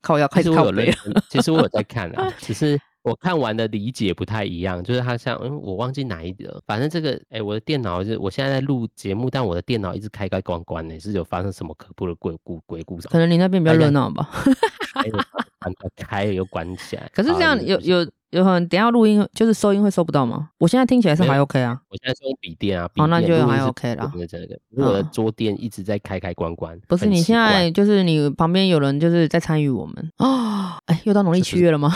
[0.00, 0.96] 靠，要开始靠北了。
[1.30, 2.78] 其实我有在看啊，只是。
[3.02, 13.08] 我看完的理解不太一样，就是他像，嗯，我忘记哪一个，反正这个，哎、欸，我的电脑是，我现在在录节目，但我的电脑一直开开关关的，是有发生什么可怖的鬼故鬼故事？
[13.08, 14.28] 可能你那边比较热闹吧。
[15.96, 17.10] 开了又关起来。
[17.12, 18.10] 可是这样有有。
[18.32, 20.48] 有很，等下录音就是收音会收不到吗？
[20.58, 21.78] 我现在听起来是还 OK 啊。
[21.90, 24.10] 我现在是用笔电啊，好，那就还 OK 了。
[24.26, 26.78] 这个，我的桌垫一直在开开关关。
[26.88, 30.78] 不是，你现在就是你旁边有人就是在参与我们啊？
[30.86, 31.92] 哎，又到农历七月了吗？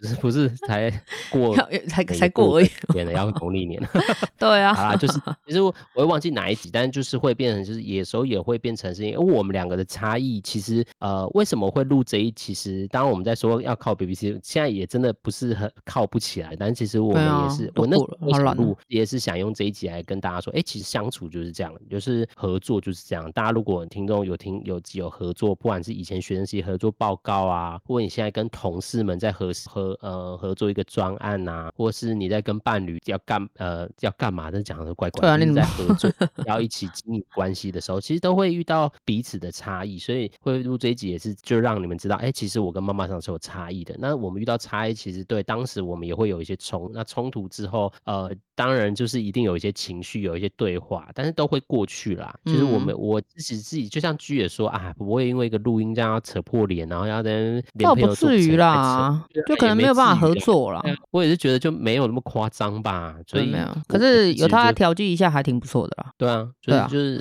[0.00, 0.90] 不是不是，才
[1.30, 1.56] 过
[1.88, 2.68] 才才过而已。
[2.92, 3.80] 年了，要农历年。
[4.36, 4.74] 对啊。
[4.74, 10.40] 好啦，就是 其实我我会忘记哪一集，但是就是会变成就是有时候也会变成是因为我们两个的差异。
[10.40, 12.32] 其实呃，为什么会录这一？
[12.32, 14.87] 其实当我们在说要靠 BBC，现在也。
[14.88, 23.30] 真的不是很靠不起来，但其实我们也是，啊、我那时候也是想用这一集来跟大家说，哎、欸，其实相处就是这样，就是合作就是这样。
[23.32, 36.10] 大家如果听众有听有有合作，不管是以前学生时期合作报告啊，或者你现在跟同事们在合合呃合作一个专案啊，或是你在跟伴侣要干呃要干嘛的讲的怪怪的，在合作
[36.46, 43.94] 要一起经营关系的时候，其实都会遇到彼此的差异，所以会录这一集也是就让你们知道，哎、欸，其实我跟妈妈上是有差异的。
[43.98, 44.77] 那我们遇到差。
[44.92, 52.34] 其实对当时我们也会有一些冲，那冲突之后，呃，当然就是一定有一些情绪，有一些对话，但是都会过去啦。
[52.44, 60.82] 其实我们我自己自己就像居也说啊，不会因为一个录音这样要扯破脸，然后要跟连朋友不至于啦，就可能没有办法合作了。
[61.10, 63.66] 我也是觉得就没有那么夸张吧，所以没有。
[63.86, 66.12] 可是有他调剂一下还挺不错的啦。
[66.16, 67.20] 对啊，就是就是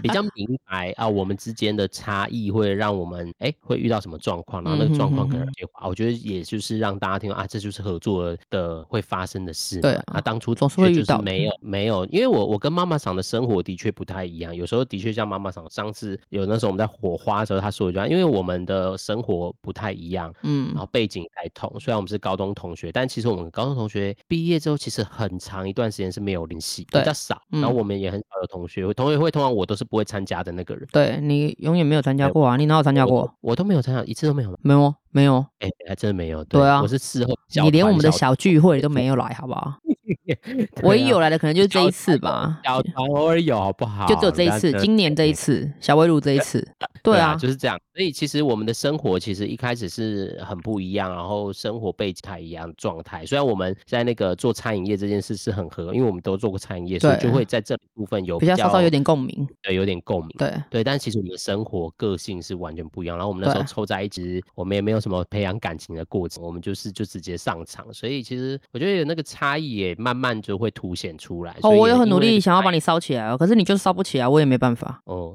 [0.00, 5.88] 比较明白啊，我们之间的差异会让我们哎会遇到什么状况，然后那个状况可能变化。
[5.88, 9.80] 我觉得也就是让大家听到啊，这就是合作的会发生的事。
[9.80, 27.40] 对啊，当初总是会遇到没有没有，因为我我跟妈妈桑的生活的确不太一样，有时候的确像妈妈桑上次有那时候我们在火花的时候，他说一句话，因为我们的生活不太一样，嗯，然后背景还同，虽然我们是高中同学，但其实我们高中同学毕业之后，其实很长一段时间是没有联系，比较少。
[27.50, 30.86] 然后我们也很少有同学，同学会通常我都是不会参加的那个人。
[30.92, 32.56] 对，你永远没有参加过啊？
[32.56, 33.32] 你哪有参加过？
[33.40, 34.58] 我都没有参加，一次都没有。
[34.62, 35.44] 没有，没有。
[35.60, 36.44] 哎，还真的没有。
[36.44, 37.34] 对啊，我是事后。
[37.62, 39.74] 你连我们的小聚会都没有来，好不好？
[40.82, 42.60] 唯一有来的可能就是这一次吧。
[42.64, 44.06] 小团偶尔有，好不好？
[44.06, 46.66] 就只有这一次，今年这一次，小围炉这一次。
[47.02, 47.78] 对啊，就是这样。
[47.94, 53.24] 所以其实我们的生活其实一开始是很不一样，然后生活背景一样状态。
[53.24, 59.46] 虽然我们在那个做餐饮业这件事是很合，因为我们都做过餐饮业，所以就会在这部分有比较稍稍有点共鸣。
[59.62, 60.28] 对，有点共鸣。
[60.36, 63.16] 对对，但其实我们的生活个性是完全不一样。
[63.16, 67.90] 然后我们那时候凑在一起，我们也没有什么培养感情的过程，我们就是就直接上场。
[67.94, 71.56] 所以其实我觉得有那个差异也慢慢就会凸显出来。
[71.62, 75.00] 哦，我也很努力想要把你烧起来哦，可是你就是烧不起来，我也没办法。
[75.06, 75.34] 哦，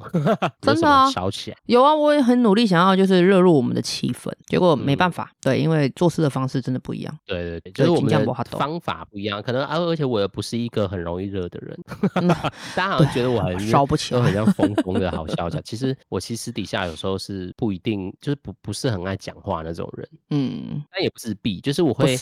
[0.62, 5.32] 真的啊，烧起来有啊，我也很努力想要就是热入我们的气氛，结果没办法。
[5.41, 7.17] 对，因为做事的方式真的不一样。
[7.26, 11.78] 对对对，就是我们的方法不一样，可能啊，而且我也不是一个很容易热的人。
[12.76, 15.60] 大家好像觉得我很 烧不起来，都很像疯疯的好笑笑。
[15.62, 20.10] 其实我其实私底下有时候是不一定，就是不不是很爱讲话那种人。
[20.30, 22.15] 嗯，但也不自闭，就是我会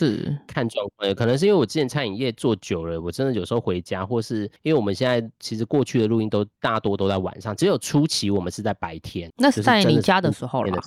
[0.46, 1.14] 看状况。
[1.14, 9.30] 可能是因为我之前餐饮业做久了，我真的有时候回家，或是因为我们现在其实过去的录音都大多都在晚上，只有初期我们是在白天。
[9.36, 10.80] 那是在你家的时候了，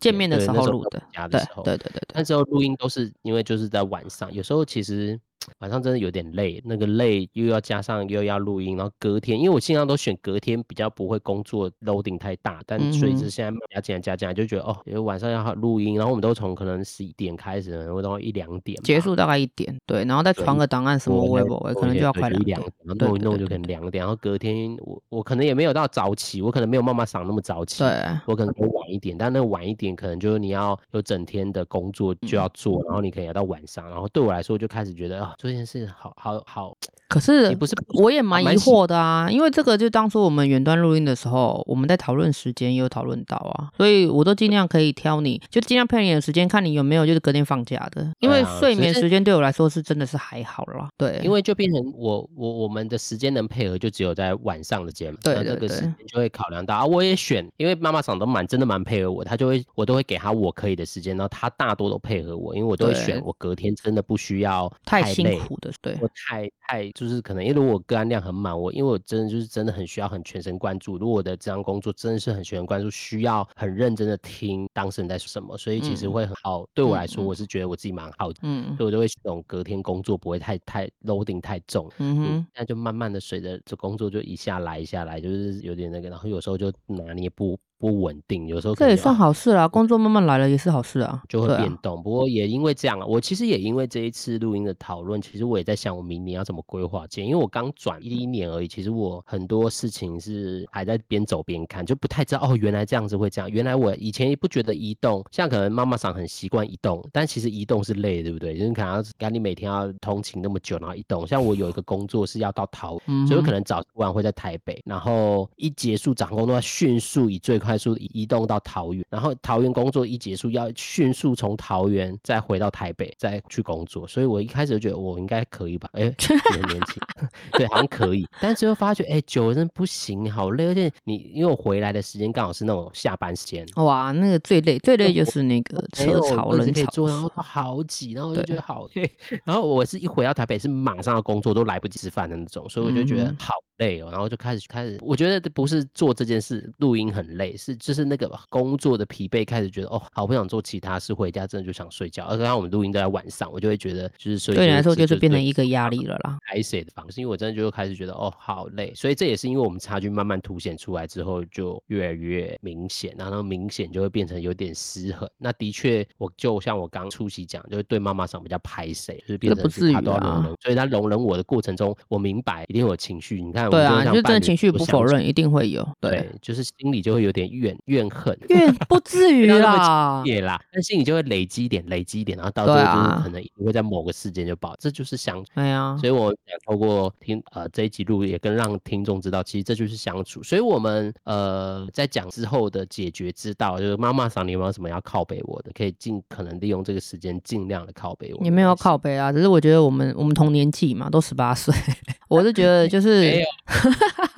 [0.00, 1.02] 见面的时候录的。
[1.12, 2.08] 家的时候，对对对对。
[2.14, 5.18] 那时候录音都是因为就是在晚上，有时候其实。
[5.58, 27.90] 晚上真的有点累，那个累又要加上又要录音，然后隔天，因为我尽量都选隔天比较不会工作 loading 太大，但随着现在加进来加进来，就觉得哦，因为晚上要录音，然后我们都从可能十一点开始，然后到一两点结束，大概一点，对，然后再传个档案什么微博，可能就要快两点，然后弄一弄就可能两点，然后隔天我我可能也没有到早起，我可能没有妈妈桑那么早起，对，
[28.26, 36.12] 我可能会晚一点，但那晚一点可能就是你要有整天的工作就要做，然后你可能要到晚上，然后对我来说就开始觉得啊，这件事好。
[36.16, 36.76] 好好。
[37.08, 50.88] 可是，不是我也蛮疑惑的啊，因为这个就当初我们远端录音的时候，我们在讨论时间也有讨论到啊，所以我都尽量可以挑你，就尽量配你的时间，看你有没有就是隔天放假的，因为睡眠时间对我来说是真的是还好啦。
[50.98, 70.96] 对，因为就变成我我我们的时间能配合就只有在晚上的节目，对，那个时间就会考量到啊，我也选，因为妈妈长都蛮真的蛮配合我，她就会我都会给她我可以的时间，然后她大多都配合我，因为我都会选我隔天真的不需要太辛苦的，对，我太太就是可能因为如果个案量很满，我因为我真的就是真的很需要很全神贯注。
[70.96, 76.62] 如果我的这项工作真的是很全神贯注，需要很认真的听当事人在说什么，所以其实会很好。
[76.62, 87.58] 嗯、对我来说，我是觉得我自己蛮好的，嗯，所以我就会这种隔天工作不会太太 loading 太重，嗯哼，那就慢慢的随着这工作就一下来一下来，就是有点那个，然后有时候就拿捏不。
[87.78, 89.68] 不稳定，有时候这也算好事啊。
[89.68, 92.02] 工作慢慢来了也是好事啊，就会变动。
[92.02, 97.06] 不过也因为这样啊，我其实也因为这一次录音的讨论，其实我也在想我明年要怎么规划。
[97.08, 103.50] 这因为我刚转一年而已，其实我很多事情是还在边走边看，就不太知道哦，原来这样子会这样。
[103.50, 108.58] 原来我以前也不觉得移动，像可能妈妈桑很习惯移动，但其实移动是累，对不对？
[108.58, 111.26] 就是可能要赶你每天要通勤那么久，然后移动。
[111.26, 118.38] 像我有一个工作是要到桃，所以可能早晚会在台北，然后一结束长工都要迅速以最快速的移动。
[118.48, 124.06] 到桃园，然后桃园工作一结束，要迅速从桃园再回到台北，再去工作。
[124.06, 126.14] 所以我一开始就觉得我应该可以吧， 哎，
[126.50, 127.02] 很年轻，
[127.52, 128.26] 对，好像可以。
[128.40, 130.66] 但最后发觉，哎，久了真不行，好累。
[130.68, 139.10] 而且你因为我回来的时间刚好是那种下班时间，哇，那个最累，最累就是那个 车潮人潮，然后好挤，然后我就觉得好累。
[139.44, 144.08] 然后我是一回到台北是马上要工作，都来不及吃饭的那种，所以我就觉得好累哦。
[144.10, 148.28] 然后就开始开始，我觉得不是做这件事录音很累，是就是那个。
[148.50, 152.24] 工作的疲惫开始觉得哦，好不想做其他事，回家真的就想睡觉。
[152.26, 154.54] 而刚刚我们录音都在晚上，我就会觉得就是睡。
[154.54, 156.38] 对你来说就是变成一个压力了啦。
[156.46, 158.92] 拍摄的方式，因为我真的就开始觉得哦，好累。
[158.94, 165.28] 所以这也是因为我们差距慢慢凸显出来之后，就越来越明显，然后明显就会变成有点失衡。
[165.38, 173.42] 那的确，我就像我刚出席讲，就是对妈妈上比较拍谁，就是变成是他都要容忍，所以他容忍我的过程中，我明白一定有情绪。
[173.42, 175.88] 你看，对啊，就真的情绪不否认，一定会有。
[176.00, 185.50] 对，就是心里就会有点点怨怨恨，怨不至于 啦，也啦，但心里就会累积一点，累积一点，然后到最后就是可能会在某个事件就爆，这就是相处。
[185.54, 190.42] 对啊，所以我想透过听呃这一集录，也跟让听众知道，其实这就是相处。
[190.42, 195.70] 所以我们呃在讲之后的解决之道，就是妈妈桑，你有没有什么要靠背我的？
[195.74, 198.40] 可以尽可能利用这个时间，尽量的靠背我。
[198.42, 201.74] 你没有靠背啊，只是我觉得我们我们同年纪嘛，都十八岁，
[202.28, 203.46] 我是觉得就是没有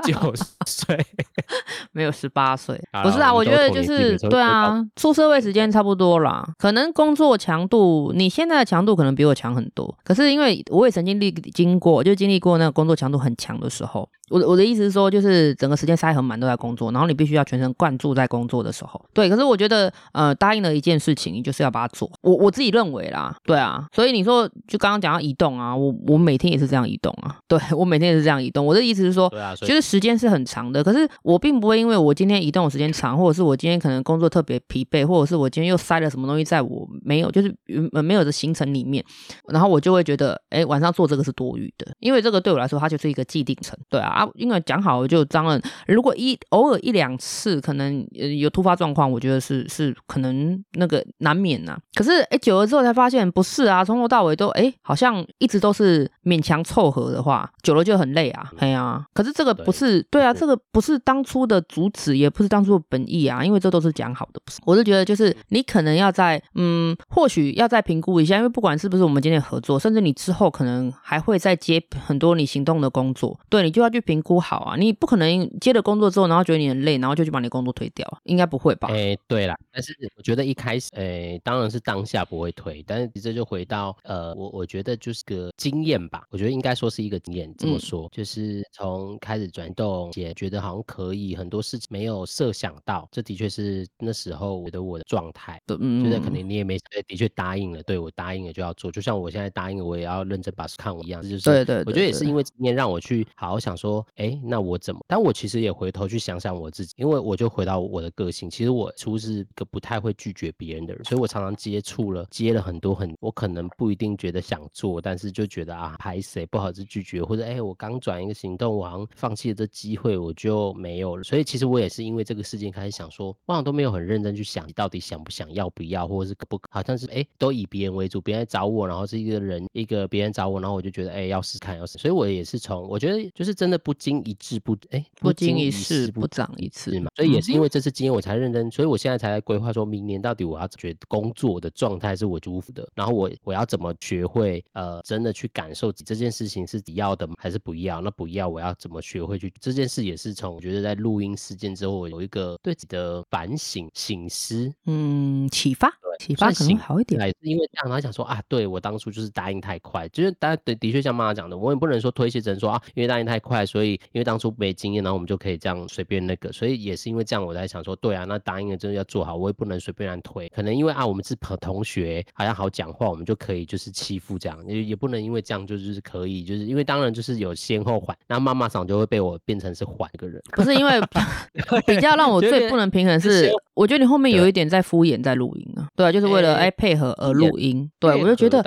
[0.04, 0.34] 九
[0.66, 0.98] 岁，
[1.92, 14.08] 没有十八岁，不是啊，我觉得就是对啊，出社会时间差不多啦，可能工作强度，你现在的强度可能比我强很多，可是因为我也曾经历经过，就经历过那个工作强度很强的时候。
[14.30, 19.04] 我的我的意思是说，就是整个时间塞很满都在工作，然后你必须要全神贯注在工作的时候。
[19.12, 22.08] 对，可是我觉得，呃，答应了一件事情，你就是要把它做。
[22.22, 23.84] 我我自己认为啦，对啊。
[23.92, 27.38] 所以你说，就刚刚讲到移动啊，我我每天也是这样移动啊。
[27.48, 28.64] 对，我每天也是这样移动。
[28.64, 37.54] 我的意思是说，对啊，其实时间是很长的，可是我并不会因为我今天移动的时间长，或者是我今天可能工作特别疲惫，或者是我今天又塞了什么东西在我没有就是
[38.02, 39.02] 没有的行程里面，
[39.48, 43.78] 然后我就会觉得，哎，晚上做这个是多余的，因为这个对我来说，它就是一个既定程。
[43.88, 44.10] 对啊。
[44.10, 51.78] 啊，因为讲好了就当然，如果一偶尔一两次可能有突发状况，我觉得是是可能那个难免呐、啊。
[51.94, 58.50] 可是哎，久了之后才发现不是啊，从头到尾都哎，好像一直都是勉强凑合的话，久了就很累啊。
[58.58, 64.58] 哎呀、啊，可是这个不是对，对啊，这个不是当初的主旨，也不是当初的本意啊，因为这都是讲好的，不是？
[64.64, 74.60] 我是觉得就是你可能要在嗯，或许要再评估一下，因为不管是不是我们今天合作，甚至你之后可能还会再接很多你行动的工作，对，你就要去评估好。
[74.60, 78.88] 啊，你不可能接了工作之后，然后觉得你很累，然后就去把你工作推掉，应该不会吧？
[78.90, 104.40] 哎、欸，对啦，但是我觉得一开始，哎、欸，当然是当下不会推，但是这就回到，呃，我我觉得就是个经验吧，我觉得应该说是一个经验，这么说，嗯、就是从开始转动，也觉得好像可以，很多事情没有设想到，这的确是那时候我的我的状态，嗯，觉得可能你也没，的确答应了，对，我答应了就要做，就像我现在答应了，我也要认真把事看完一样，就是对，对对，我觉得也是因为今天让我去好好想说，哎、欸。
[104.50, 105.00] 那我怎么？
[105.06, 108.50] 但我其实也回头去想想我自己，因为我就回到我的个性。
[108.50, 121.22] 其实我初是个不太会拒绝别人的人，所以我常常接触了，接了很多很，我可能不一定觉得想做，但是就觉得啊，还谁不好意思拒绝，或者哎、欸，我刚转一个行动，我好像放弃了这机会，我就没有了。
[121.22, 134.98] 所以其实我也是因为这个事件开始想说，我好像都没有很认真去想，你到底想不想要不要，或者是可不，好像是哎、欸，都以别人为主，别人来找我，然后是一个人一个别人找我，然后我就觉得哎、欸，要试看要试，所以我也是从我觉得就是真的不经一事不哎。
[134.98, 148.00] 欸不经一事不长一智嘛，所以也是因为这次经验我才认真，所以我现在才在规划，说明年到底我要觉得工作的状态是我舒服的，然后我我要怎么学会呃真的去感受这件事情是你要的还是不要？
[148.00, 165.00] 那不要我要怎么学会去这件事也是从我觉得在录音事件之后我有一个对自己的反省醒思，嗯，启发，启发可能好一点，是因为这样他讲说啊，对我当初就是答应太快，就是大家的的确像妈妈讲的，我也不能说推卸责任说啊，因为答应太快，所以因为当初没经验。
[165.00, 170.46] 然后我们就可以这样随便那个，所以也是因为这样，我在想说，对啊，那答应了真的要做好，我也不能随便乱推。
[170.50, 180.38] 可能因为啊，我们是朋同学，好像好讲话，我们就可以就是欺负这样，也也不能因为这样就就是可以，就是因为当然就是有先后缓，那妈妈嗓就会被我变成是缓一个人。
[180.52, 181.00] 不是因为
[181.86, 188.62] 比较让我最不能平衡是，我觉得你后面有一点在敷衍在录音啊，对啊，就是为了哎配合而录音，对我就觉得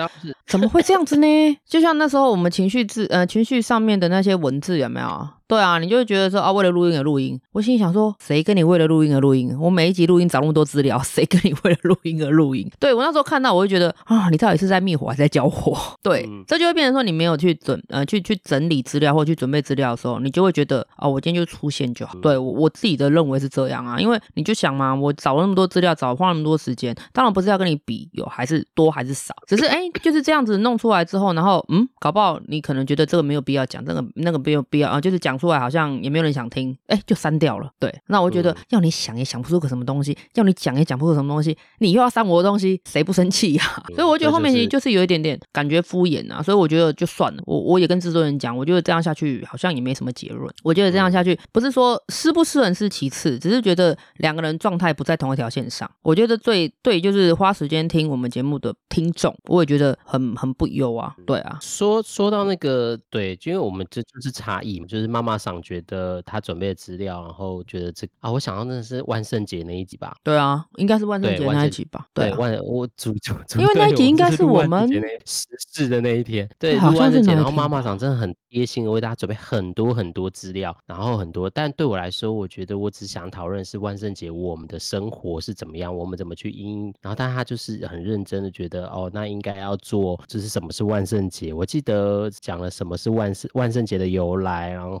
[0.46, 1.26] 怎么会这样子呢？
[1.68, 5.28] 就像那时候我们情绪字呃情绪上面的那些文字有没有？
[5.46, 7.38] 对啊，你就会觉得说啊，为了录音而录音。
[7.52, 9.54] 我心里想说，谁跟你为了录音而录音？
[9.60, 12.68] 我每一集录音找那么多资料，谁跟你为了录音而录音？
[12.80, 15.76] 对，我那时候看到，我会觉得啊，你到底是在灭火还是在交火？
[16.02, 22.14] 对，嗯、这就会变成说，你没有去准呃去去整理资料或去准备资料的时候，你就会觉得啊，我今天就出现就好。
[22.22, 37.70] 对我我自己的认为是这样啊，因为你就想嘛，我找了那么多资料，找花那么多时间，当然不是要跟你比有还是多还是少，只是哎，就是这样子弄出来之后，然后嗯，搞不好你可能觉得这个没有必要讲，这个那个没有必要啊，就是讲出来好像也没有人想听，哎，就删掉了。
[37.78, 43.64] 对，那我觉得要你想也想不出个什么东西，要你讲也讲不出什么东西，你又要删我的东西，谁不生气呀？
[43.94, 47.42] 所以我觉得后面其实就是有一点点感觉敷衍啊，所以我觉得就算了。
[47.46, 50.52] 我我也跟制作人讲，我觉得这样下去好像也没什么结论。
[50.62, 55.90] 我觉得这样下去不是说适不适人是其次，只是觉得两个人状态不在同一条线上。
[56.02, 61.14] 我觉得最对就是花时间听我们节目的听众，我也觉得很很不优啊。
[61.26, 70.14] 对啊，说说到那个对，因为我们这就是差异嘛，就是妈妈桑觉得他准备的资料，然后觉得这啊，我想到那是万圣节那一集吧？
[70.22, 72.06] 对啊，应该是万圣节那一集吧？
[72.14, 74.88] 对，对，万我主主，因为 那一集应该是我们
[75.24, 91.52] 实事的那一天，对，万圣节，然后妈妈桑真的很贴心的为大家准备很多很多资料，然后很多，但对我来说，我觉得我只想讨论是万圣节我们的生活是怎么样，我们怎么去应，然后但他就是很认真的觉得哦，那应该要做，就是什么是万圣节？
[91.52, 95.00] 我记得讲了什么是万圣万圣节的由来，然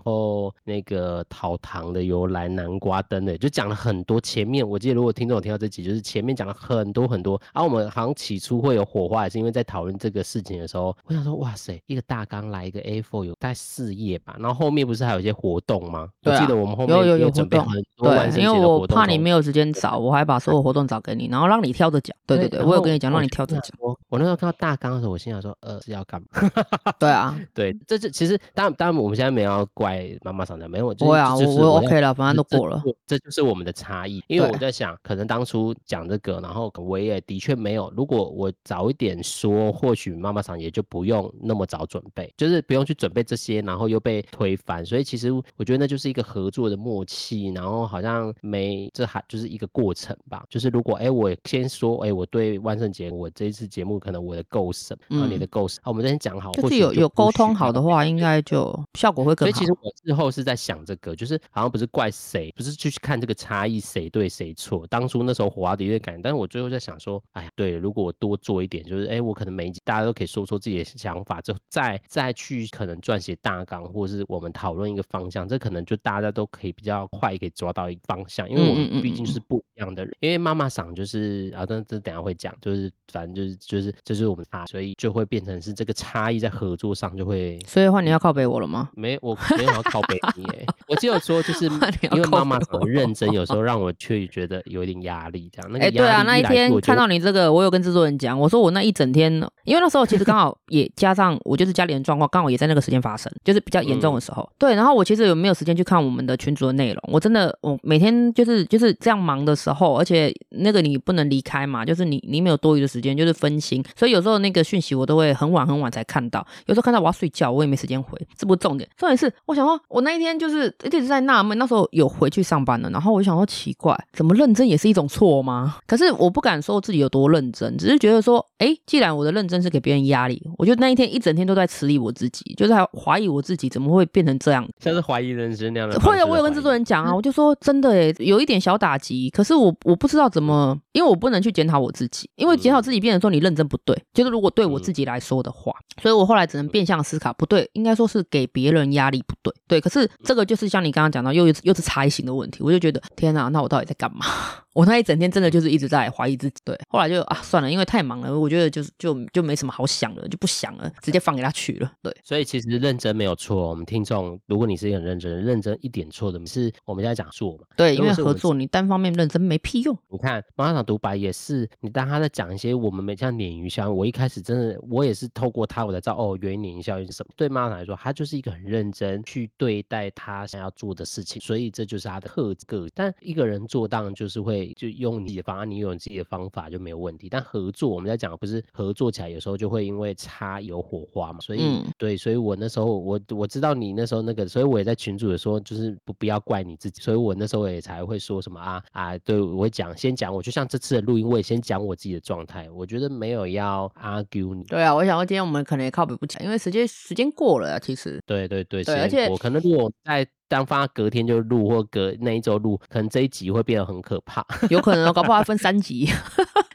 [0.64, 4.20] 那个讨糖的由来，南瓜灯的，就讲了很多。
[4.20, 16.08] 前面我记得如果听众有听到这集，就是前面讲了很多很多，而、啊、我们好像起初会有火花，也是因为在讨论这个事情的时候，我想说哇塞，一个大纲来一个 A4 有大概四页吧，然后后面不是还有一些活动吗？
[16.22, 22.16] 对、啊，我记得我们后面有有有准备很多万圣节的活动，对，因为我怕你没有时间找，我还把所有活动找给你，然后让你挑着讲。
[22.26, 23.76] 对对对，我有跟你讲，让你挑着讲。
[23.80, 26.28] 我我那时候看到大纲的时候，我心想说，呃，是要干嘛？
[26.98, 29.66] 对啊， 对，这这其实当然当然我们现在没有要
[30.08, 34.22] 怪妈妈桑的，没有，我对啊，我我 OK 了，反正都过了这，这就是我们的差异。
[34.28, 44.84] 因为我在想，可能当初讲这个，然后我也的确没有，如果我早一点说，或许妈妈桑也就不用那么早准备，就是不用去准备这些，然后又被推翻。
[44.84, 50.44] 所以其实我觉得那就是一个合作的默契，然后好像没这还就是一个过程吧。
[50.48, 59.52] 就是如果哎，我先说哎，我对万圣节我这一次节目可能我的构思，然后你的构思，好，我们先讲好，就是有有沟通好的话，应该就效果会更好。
[59.52, 64.86] 所以其实我之后是在想这个，就是好像不是怪谁，不是去看这个差异谁对谁错。
[64.88, 80.10] 当初那时候火花的确感，但是我最后在想说，哎呀，对，如果我多做一点，就是哎，我可能每一集大家都可以说出自己的想法，之后再再去可能撰写大纲，或者是我们讨论一个方向，这可能就大家都可以比较快可以抓到一个方向，因为我们毕竟是不一样的人。
[80.10, 87.58] 嗯嗯嗯嗯，因为妈妈嗓就是啊，但这等下会讲，就是反正就是就是这就是我们差，所以就会变成是这个差异在合作上就会。
[87.66, 88.90] 所以的话你要靠北我了吗？
[88.94, 91.66] 没，我没有要靠北 你哎，我只有说就是
[92.12, 95.70] 因为妈妈很认真，有时候让我却觉得有点压力这样。
[95.72, 99.32] 那哎、个欸，对啊，那一天看到你这个，我有跟制作人讲，我说我那一整天，
[99.64, 104.42] 因为那时候其实刚好也 加上我就是家里人状况，刚好也在那个时间发生，就是比较严重的时候。
[104.42, 107.02] 嗯、对，然后我其实有没有时间去看我们的群组的内容？
[107.12, 118.88] 我真的，我每天就是就是这样忙的时候，而且那个你不能离开嘛，就是你你没有多余的时间，就是分心，所以有时候那个讯息我都会很晚很晚才看到，有时候看到我要睡觉，我也没时间回，这不是重点。
[118.96, 125.76] 重点是我想说，我那一天就是一直在纳闷，那时候有回去上班了，然后我就想说奇怪，怎么认真也是一种错吗？
[125.86, 135.98] 可是我不敢说自己有多认真，只是觉得说，哎，既然我的认真是给别人压力，我就那一天一整天都在处理我自己，就是还怀疑我自己怎么会变成这样，像是怀疑人生那样的。
[136.00, 145.72] 会啊，我有跟制作人讲啊，我就说真的哎，有一点小打击，可是我我不知道怎么，因为我不能去检讨我自己，因为检讨自己变成说你认真不对，就是如果对我自己来说的话，
[146.02, 154.26] 所以我后来只能变相思考，不对，应该说是给别人压力不对，对，可是这个就是像你刚刚讲到，又又是差异型的问题，我就觉得天哪，那我到底在干嘛？
[154.74, 162.14] 我那一整天真的就是一直在怀疑自己，对，后来就啊算了，因为太忙了，我觉得就是就就没什么好想了，就不想了，直接放给他去了，对。
[162.22, 167.64] 所以其实认真没有错，我们听众，如果你是一个很认真，认真一点错的，是我们在讲做嘛？
[167.76, 169.96] 对，因为合作你单方面认真没屁用。
[170.08, 177.32] 你看妈妈桑独白也是，你当他在讲一些我们没像鲶鱼效应，我一开始真的我也是透过他我才知道哦，原鲶鱼效应是什么。
[177.36, 182.88] 对妈妈桑来说，他就是一个很认真去对待他想要做的事情，所以这就是他的特个。
[182.94, 185.44] 但一个人做当然就是会就用你的。
[185.44, 191.38] 方案你有自己的方法就没有问题，但合作我们在讲不是合作起来，有时候就会因为差有火花嘛。
[191.38, 197.02] 所以、嗯、对，所以我那时候我我知道你那时候那个，所以我也在群组也说，就是不不要怪你自己。
[197.02, 202.70] 所以我那时候也才会说什么啊啊，对我会讲先讲，我就像这次的录音，我也先讲我自己的状态。
[202.70, 204.64] 我觉得没有要 argue 你。
[204.64, 208.18] 对啊，我想说今天我们可能也靠北不起来，因为时间时间过了啊，其实。
[208.24, 210.26] 对对对，对，而且我可能如果在。
[210.48, 214.44] 当发隔天就录，或隔那一周录，可能这一集会变得很可怕。
[214.70, 216.08] 有可能， 搞不好分三集，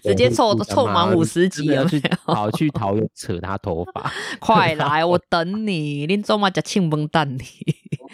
[0.03, 4.11] 直接凑凑满五十集要去跑去桃园扯他头发。
[4.39, 6.05] 快来， 我等你。
[6.07, 7.43] 你做嘛叫庆崩蛋你？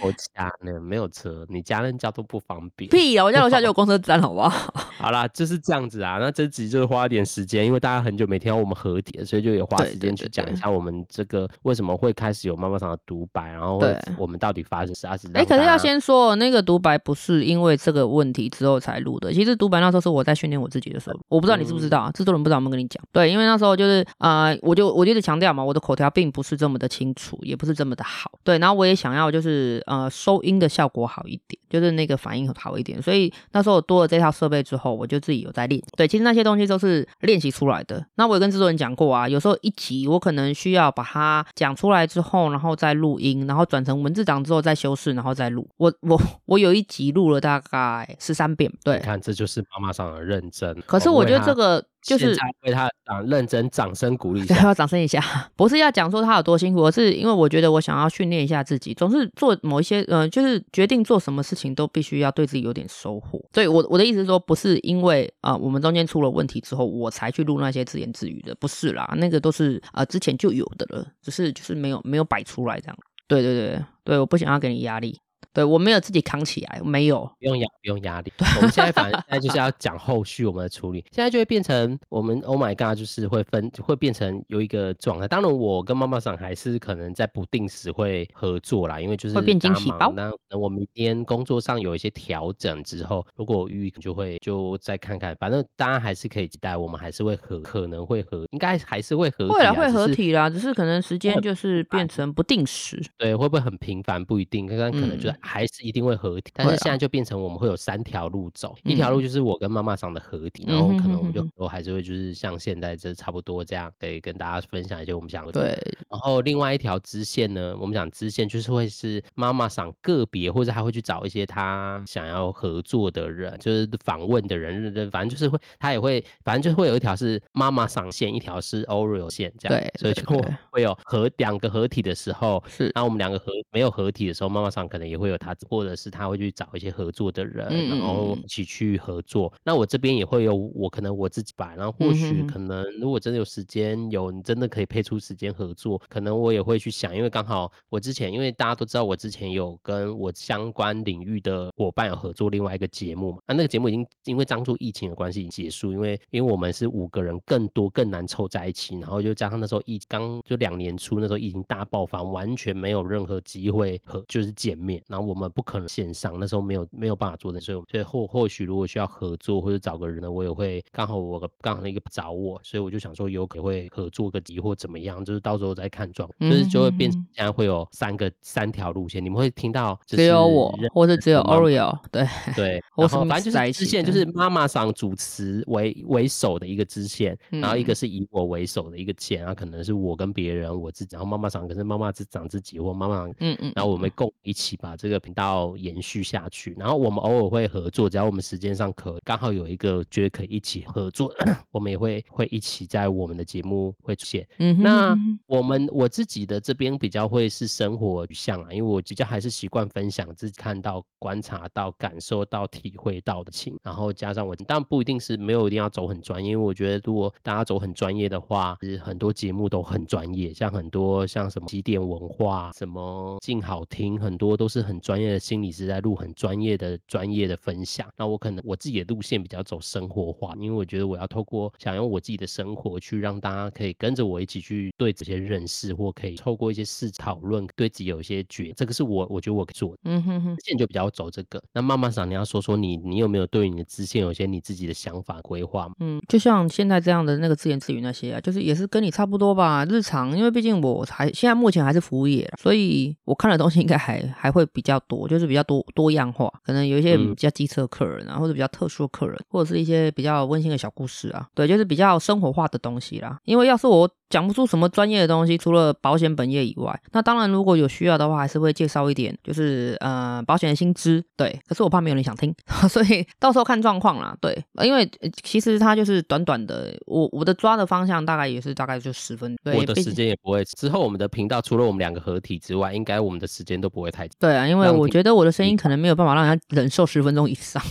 [0.02, 2.90] 我家呢没有车，你家人交通不方便。
[2.90, 3.24] 屁啊！
[3.24, 4.50] 我家楼下就有公车站，好不好？
[4.98, 6.18] 好啦，就是这样子啊。
[6.20, 13.82] 那这集就是花一点时间，因为大家很久没听到我们合体了，所以就有花时间去讲一下我们这个为什么会开始有妈妈桑的独白，然后
[14.18, 15.30] 我们到底发生啥事。
[15.34, 19.34] 哎，可是要先说那个独白不是因为这个问题之后才录的。
[19.34, 23.02] 其实独白那时候是我在训练我自己的时候，我不知道你知不知道，制作人不知道我们跟你讲。
[23.12, 28.32] 对，因为那时候就是啊、呃，我就我就一直强调嘛，我的口条并不是这么的清楚，也不是这么的好。
[28.44, 33.02] 对，然后我也想要就是呃收音的效果好一点，就是那个反应好一点。
[33.02, 35.82] 所以那时候我多了这套设备之后，我就自己有在练。
[35.98, 38.06] 对，其实那些东西都是练习出来的。
[38.16, 45.68] 那我也跟制作人讲过啊，有时候一集我可能需要把它讲出来之后，然后再录音，然后转成文字档之后再修饰，然后再录。
[45.78, 48.72] 我我我有一集录了大概十三遍。
[48.84, 50.76] 对，你看这就是妈妈上的认真。
[50.86, 51.86] 可是我觉得这个。
[52.06, 55.20] 就是为他掌认真掌声鼓励， 对，要掌声一下，
[55.58, 63.44] 不是要讲说他有多辛苦，而是因为我觉得我想要训练一下自己，总是做某一些，呃，就是决定做什么事情都必须要对自己有点收获。
[63.54, 72.98] 所以我我的意思是说，不是因为啊、呃、我们中间出了问题之后，我才去录那些自言自语的，不是啦，那个都是啊、呃、之前就有的了，只是就是没有没有摆出来这样。
[73.28, 75.20] 对对对对，我不想要给你压力。
[75.56, 78.32] 对，我没有自己扛起来，没有，不用压，不用压力。
[78.58, 85.28] 我们现在反正 现在就是要讲后续我们的处理，现在就会变成我们 Oh my God，就是会分，会变成有一个状态。
[85.30, 90.12] 当然，我跟妈妈桑还是可能在不定时会合作啦，因为就是会变惊喜包。
[90.12, 95.34] 那我明天工作上有一些调整之后，如果我遇就会就再看看。
[95.40, 99.54] 反正大家还是可以期待，我们还是会合，可能会合，应该还是会合体。
[99.54, 103.02] 会啦，会合体啦，只是可能时间就是变成不定时。
[103.18, 104.24] 对，会不会很频繁？
[104.24, 105.30] 不一定，刚刚可能就。
[105.46, 115.52] 还是一定会合体，但是现在就变成我们会有三条路走，一条路就是我跟妈妈桑的合体，然后可能我们就都还是会就是像现在这差不多这样，可以跟大家分享一些我们想的。
[115.52, 115.78] 对，
[116.10, 130.26] 然后另外一条支线呢，我们讲支线就是会是妈妈桑个别，或者他会去找一些他想要合作的人，就是访问的人，反正就是会他也会，反正就是会有一条是妈妈桑线，一条是 Oreo 线这样，对，所以就
[130.72, 135.35] 会有合两个合体的时候，是，然后我们两个合没有合体的时候，妈妈桑可能也会有。
[135.38, 139.52] 他或者是他会去找一些合作的人，然后一起去合作。
[139.56, 165.36] 嗯、那我这边也会有我可能我自己吧，然后或许可能如果真的有时间，有你真的可以配出时间合作，可能我也会去想，因为刚好我之前因为大家都知道我之前有跟我相关领域的伙伴有合作另外一个节目嘛，那那个节目已经因为当初疫情的关系已经结束，因为因为我们是五个人更多更难凑在一起，然后就加上那时候疫刚就两年初那时候疫情大爆发，完全没有任何机会和就是见面，然后我。
[165.36, 195.15] 们不可能线上，那时候没有没有办法做的，所以所以或或许如果需要合作或者找个人呢，我也会刚好我刚好那个找我，所以我就想说有可能会合作个集或怎么样，就是到时候再看状况，就是就会变成现在会有三个三条路线，你们会听到只有我，或者只有 Oreo，对对， 然后反正就是支线就是妈妈桑主持为为首的一个支线，然后一个是以我为首的一个线，然后可能是我跟别人我自己，然后妈妈桑可是妈妈只长自己或妈妈，嗯嗯，然后我们共一起把这个。
[195.20, 201.34] 频道延续下去，然后我们偶尔会合作，只要我们时间上可刚好有一个觉得可以一起合作，
[201.72, 204.48] 我们也会会一起在我们的节目会出现。
[204.60, 225.16] 嗯哼，那我们我自己的这边比较会是生活取向啊，因为我比较还是习惯分享自己看到、观察到、感受到、体会到的情，然后加上我，但不一定是没有一定要走很专业，因为我觉得如果大家走很专业的话，其实很多节目都很专业，像很多像什么起点文化、什么静好听，很多都是很专。
[225.16, 240.00] 专业的心理师在录很专业的专业的分享，那我可能我自己的路线比较走生活化，因为我觉得我要透过想用我自己的生活去让大家可以跟着我一起去对这些认识，或可以透过一些事讨论，对自己有一些觉，这个是我我觉得我做的。
[240.04, 241.64] 嗯哼哼，现在就比较走这个。
[241.72, 245.90] 那妈妈想，你要说说你你有没有对你的支线有些你自己的想法规划？
[246.02, 254.96] 嗯，就像现在这样的那个自言自语那些啊，就是也是跟你差不多吧，日常，因为毕竟我还现在目前还是服务业，所以我看的东西应该还还会比较。
[255.08, 263.38] 多就是比较多多样化，可能有一些比较机车客人啊，或者比较特殊的客人，或者是一些比较温馨的小故事啊，对，就是比较生活化的东西啦。
[263.44, 264.10] 因为要是我。
[264.28, 271.58] 讲不出什么专业的东西，除了保险本业以外，那当然如果有需要的话，还是会介绍一点，就是呃保险的薪资，对。
[271.68, 272.54] 可是我怕没有人想听，
[272.90, 274.52] 所以到时候看状况啦，对。
[274.84, 275.08] 因为
[275.44, 279.78] 其实它就是短短的，我我的抓的方向大概也是大概就十分，对。
[279.78, 280.66] 我的时间也不会。
[280.66, 284.36] 之后我们的频道除了我们两个合体之外，应该我们的时间都不会太长。
[284.40, 287.82] 对啊，因为我觉得我的声音可能没有办法让人家忍受十分钟以上。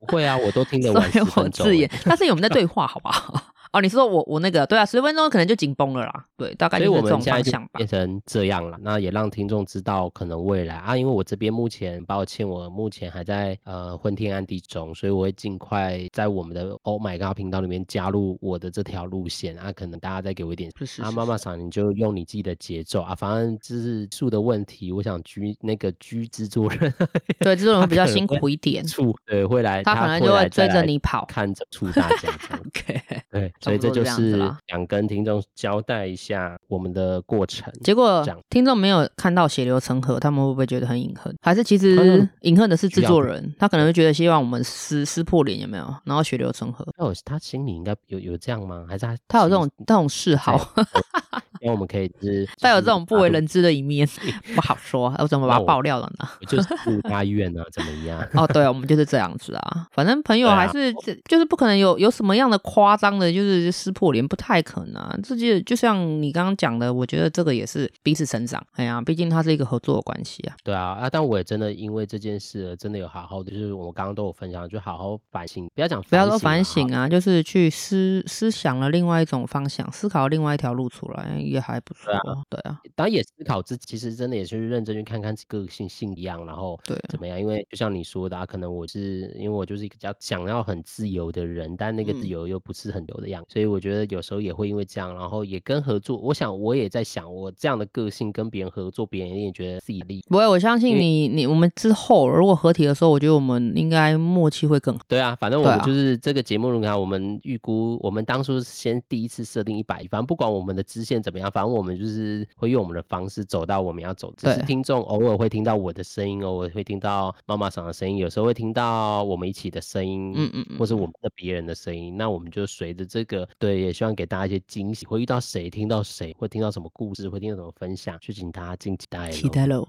[0.00, 1.66] 不会啊，我都听得 完十分钟。
[2.04, 3.42] 但是我们在对话，好不好？
[3.74, 7.70] 哦，你是说我我那个对啊，十分钟可能就紧绷了啦，对，大概就是这种方向吧。
[7.74, 26.94] 变成这样了，那也让听众知道可能未来啊，因为我这边目前抱歉，我目前还在呃昏天暗地中，所以我会尽快在我们的 Oh My God 频道里面加入我的这条路线啊，可能大家再给我一点，是是是啊，妈妈桑你就用你自己的节奏啊，反正就是数的问题，我想居那个居制作人，
[27.40, 32.28] 对，制作人会比较辛苦一点，处对会来，他可能就会追着你跑，看着处大家，
[32.66, 33.00] OK，
[33.32, 33.52] 对。
[33.64, 34.38] 所以这就是
[34.68, 37.72] 想跟听众交代一下我们的过程。
[37.82, 41.34] 结果听众没有看到血流成河，他们会不会觉得很隐恨？
[41.40, 43.54] 还是其实隐恨的是制作人？
[43.58, 45.94] 他可能会觉得希望我们撕撕破脸，有没有？
[46.04, 46.86] 然后血流成河。
[46.98, 48.84] 哦，他心里应该有有这样吗？
[48.88, 50.74] 还是他他有这种这种嗜好？
[51.64, 54.06] 因为我们可以就是带有这种不为人知的一面，
[54.54, 55.14] 不好说。
[55.18, 56.28] 我怎么把它爆料了呢？
[56.46, 58.20] 就是住大医院啊，怎么样？
[58.36, 59.86] 哦，对，我们就是这样子啊。
[59.92, 60.92] 反正朋友还是
[61.24, 65.18] 就是不可能有有什么样的夸张的，就是撕破脸，不太可能啊。
[65.22, 68.62] 这就就像你刚刚讲的，我觉得这个也是彼此成长。
[68.74, 70.54] 哎呀，毕竟它是一个合作的关系啊。
[70.62, 82.12] 对啊，啊，但我也真的因为这件事，真的有好好的，就是我刚刚都有分享，就好好反省，不要讲不要说反省啊，就是去思思想了另外一种方向，思考另外一条路出来，也还不错。
[82.48, 87.38] 对啊，当然也思考自己，其实真的也是认真去看看个性性一样，然后对怎么样？
[87.38, 96.16] 因为就像你说的，啊，可能我是因为我就是一个比较想要很自由的人，但那个自由又不是很自由的样子，嗯，所以我觉得有时候也会因为这样，然后也跟合作。
[96.18, 100.22] 我想我也在想，我这样的个性跟别人合作，别人也觉得自己利。
[100.28, 105.04] 不会，我相信你，你我们之后如果合体的时候，我觉得我们应该默契会更好。
[105.08, 112.46] 对啊，反正我们就是这个节目，你看，我们预估我们当初先第一次设定一百，反正不管我们的支线怎么样，反正我们就是。
[112.56, 122.16] 会用我们的方式走到我们要走，只是听众偶尔会听到我的声音，偶尔会听到妈妈嗓的声音，有时候会听到我们一起的声音，嗯嗯嗯，或是我们的别人的声音。
[122.16, 129.86] 那我们就随着这个，对，也希望给大家一些惊喜，会遇到谁，听到谁，会听到什么故事，会听到什么分享，就请大家敬请期待，期待喽。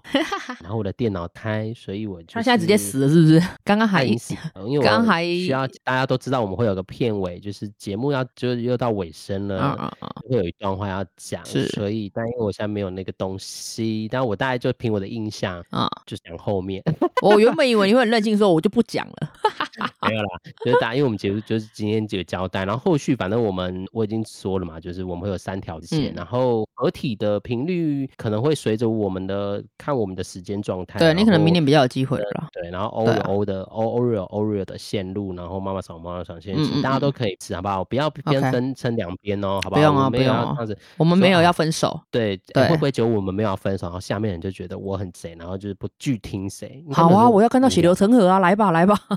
[0.61, 3.41] 然后我的电脑开，所以我就他现在直接死了，是不是？
[3.63, 4.35] 刚刚还死，
[4.67, 16.81] 因为刚刚还需要大家都知道，我们会有个片尾，就是节目要就又到尾声了，啊啊啊，会有一段话要讲，是，所以但因为我现在没有那个东西，但我大概就凭我的印象啊，就讲后面。
[17.21, 19.31] 我原本以为你会很任性，说我就不讲了。
[20.07, 20.29] 没有啦，
[20.63, 30.99] 就是大家因为我们结束就是今天这个交代，然后后续反正我们我已经说了嘛，就是我们会有三条线，嗯、然后合体的频率可能会随着我们的看我们的时间状态。
[30.99, 32.47] 对，你可能明年比较有机会了。
[32.53, 37.83] 对，然后 Oreo 的 Oreo Oreo 的线路，然后妈妈桑妈妈桑线，大家都可以吃，好不好？
[37.83, 39.81] 不要边分成两边哦，好不好？
[39.81, 40.77] 不用啊，不用这样子。
[40.97, 41.99] 我们没有要分手。
[42.11, 46.83] 对对，会不会觉得我们没有要分手，然后下面人就觉得我很贼，然后就是不拒听谁？
[46.91, 48.95] 好啊，我要看到血流成河啊，来吧来吧。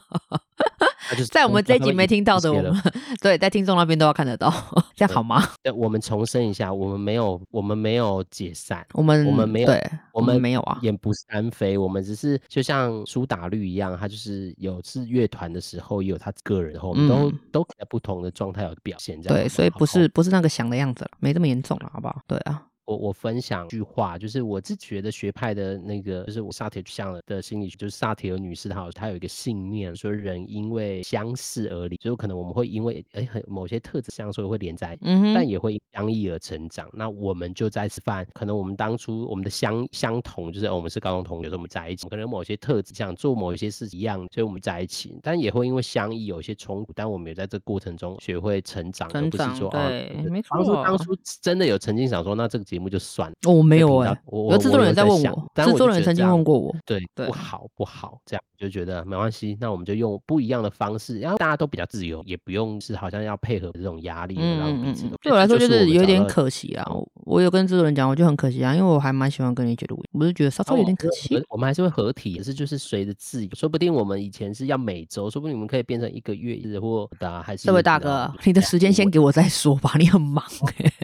[1.31, 2.75] 在我们这一集没听到的，我们
[3.23, 4.53] 对在听众那边都要看得到，
[4.95, 5.43] 这样好吗？
[5.63, 22.23] 对，我们重申一下，我们没有，我们没有解散，我们我们没有，对，我们没有啊，也不是单飞，我们只是就像苏打绿一样，他就是有是乐团的时候，也有他个人，然后我们都都在不同的状态有表现，这样对，所以不是不是那个想的样子了，没这么严重了，好不好？
[22.29, 22.68] 对啊。
[22.89, 36.89] 我我分享一句话，就是我自觉得学派的那个，就是我萨提尔像的心理学，就是萨提尔女士她有她有一个信念，说人因为相似而离，就可能我们会因为哎很某些特质相似会连在一起，嗯、但也会相异而成长。
[36.95, 45.19] 那我们就在示范，可能我们当初我们的相相同，就是、哦、我们是高中同学，所以我们在一起，可能某些特质像做某一些事情一样，所以我们在一起。
[45.23, 50.57] 但也会因为相异有一些冲突，但我们也在这过程中学会成长，成长而不是说对，哦、没错。
[50.57, 53.35] 当初当初真的有曾经想说，那这个节目就算了。
[53.47, 66.85] 哦我没有哎、欸，我制作人在问我，制作人曾经问过我，对，对不好不好，这样就觉得没关系，那我们就用不一样的方式，然后大家都比较自由，也不用是好像要配合这种压力，嗯嗯嗯，对我来说就是有点可惜啊。
[66.91, 71.41] 我我有跟制作人讲，我就很可惜啊，因为我还蛮喜欢跟你一起录，我就觉得稍稍有点可惜。
[71.49, 77.67] 我们还是会合体，也是就是随着自由，说不定我们以前是要每周，说不定你们可以变成一个月日或的还是。
[77.67, 80.45] 这位大哥，你的时间先给我再说吧，你很忙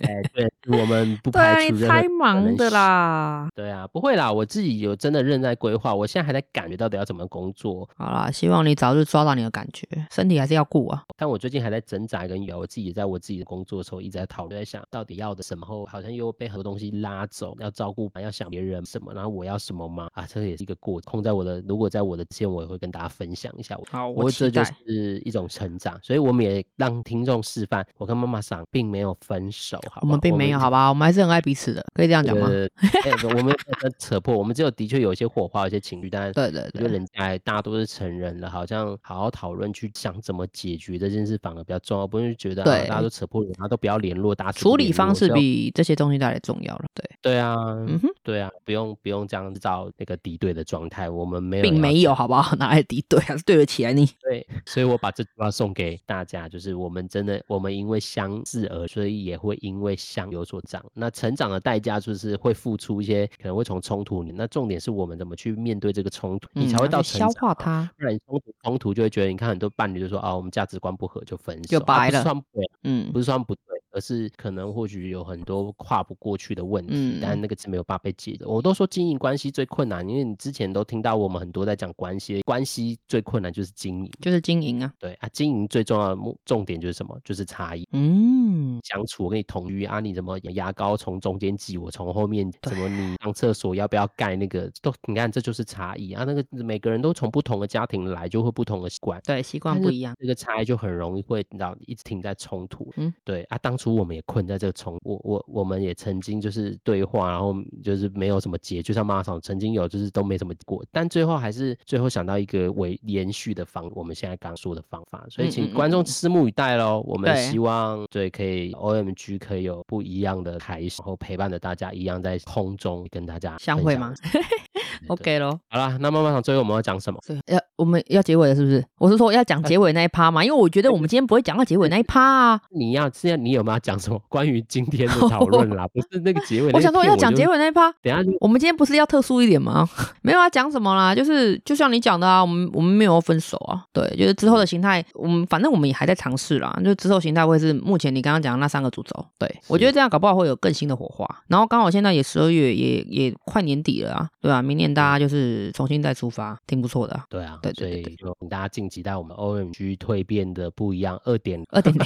[0.03, 0.23] 哎。
[0.33, 2.15] 对，我们不排除任何。
[2.25, 7.89] 忙的啦，对啊，不会啦，我自己有真的认在规划，我现在还在感觉到底要怎么工作。
[7.97, 11.05] 好啦，希望你早日抓到你的感觉，身体还是要顾啊。
[11.17, 20.09] 但我最近还在挣扎跟摇，我自己也在我自己的工作的时候一直在讨论，在想到底要的什么后，好像又被很多东西拉走，要照顾，要想别人什么，然后我要什么吗？
[20.15, 23.79] 啊，这个也是一个过程，空在我的，如果在我的线，我也会跟大家分享一下。
[23.91, 32.49] 好，我这就是一种成长，所以我们也让听众示范，我跟妈妈桑并没有分手，好，我们并没有，好吧，我们还是很爱彼此的，可以这样讲吗？
[33.05, 33.55] 欸、我们
[33.99, 46.85] 扯破，我们只有的确有一些火花，有一些情绪，但对对对，就人家大家都是成人了，好像好好讨论去想怎么解决这件事反而比较重要，不是觉得、啊、大家都扯破脸，然后都不要联络，大家处理方式比这些东西带来重要了。
[46.95, 47.55] 对对啊，
[47.89, 52.55] 嗯哼，对啊，不用不用这样造那个敌对的状态，我们没有，并没有，好不好？
[52.57, 54.07] 哪来敌对还是对得起来你？
[54.21, 60.85] 对，所以我把这句话送给大家，就是我们真的，我们因为相似而，所以也会因为相有所长。
[60.95, 63.29] 那成长的代价就是会付出一些。
[63.41, 73.74] 可能会从冲突里，那重点是我们怎么去面对这个冲突，你才会到成消化它，不然冲突冲突就会觉得，你看很多伴侣就说啊，我们价值观不合就分手，就掰了，啊、不算不对，嗯，不是算不对。
[73.95, 78.49] 而是可能或许有很多跨不过去的问题，嗯、但那个是没有办法被解的。
[78.49, 84.93] 我都说经营关系最困难，因为你之前都听到我们很多在讲关系，关系最困难就是经营，就是经营啊。
[84.99, 87.17] 对啊，经营最重要的目重点就是什么？
[87.25, 87.89] 就是差异。
[87.93, 94.71] 嗯，相处我跟你同居啊，你怎么牙膏从中间挤，我从后面怎么你上厕所要不要盖那个？
[94.83, 96.25] 都你看这就是差异啊。
[96.25, 102.91] 那个每个人都从不同的家庭来，就会不同的习惯，对，习惯不一样，这个差异就很容易会你知道一直停在冲突。
[102.97, 104.73] 嗯，对啊，当初我们也困在这个。
[104.73, 117.03] 从我我我们也曾经就是对话，然后就是没有什么结，就像妈妈桑曾经有就是都没什么过，但最后还是最后想到一个为延续的方，我们现在刚说的方法，所以请观众拭目以待喽。
[117.07, 124.13] 我们希望对可以 OMG 可以有不一样的开始，然后陪伴着大家一样在空中跟大家相会吗
[125.09, 127.21] ？OK 咯，好啦，那妈妈桑最后我们要讲什么？
[127.47, 128.85] 要我们要结尾了是不是？
[128.99, 132.61] 我是说要讲结尾那一趴嘛， 因为我觉得我们今天不会讲到结尾那一趴啊。
[132.71, 134.65] 你要现在你有没有要讲什么关于？
[134.69, 136.73] 今天的讨论啦， 不是那个结尾。
[136.73, 137.93] 我想说要讲结尾那一趴。
[138.03, 139.89] 等下，我们今天不是要特殊一点吗？
[140.23, 143.85] 没有啊讲什么啦，就是就像你讲的啊，我们我们没有分手啊。
[143.93, 146.77] 对，就是之后的形态，我们反正我们也还在尝试啦。
[146.85, 149.25] 就之后形态会是目前你刚刚讲的那三个主轴。
[149.39, 151.25] 对，我觉得这样搞不好会有更新的火花。
[151.49, 154.63] 然后刚好现在也十二月，也也快年底了啊，对吧？
[154.63, 157.19] 明年大家就是重新再出发，挺不错的。
[157.31, 162.05] 对啊，对对对，就请大家敬请期待我们 OMG 蜕变的不一样二点 二点零。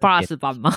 [0.00, 0.72] Plus 版吗？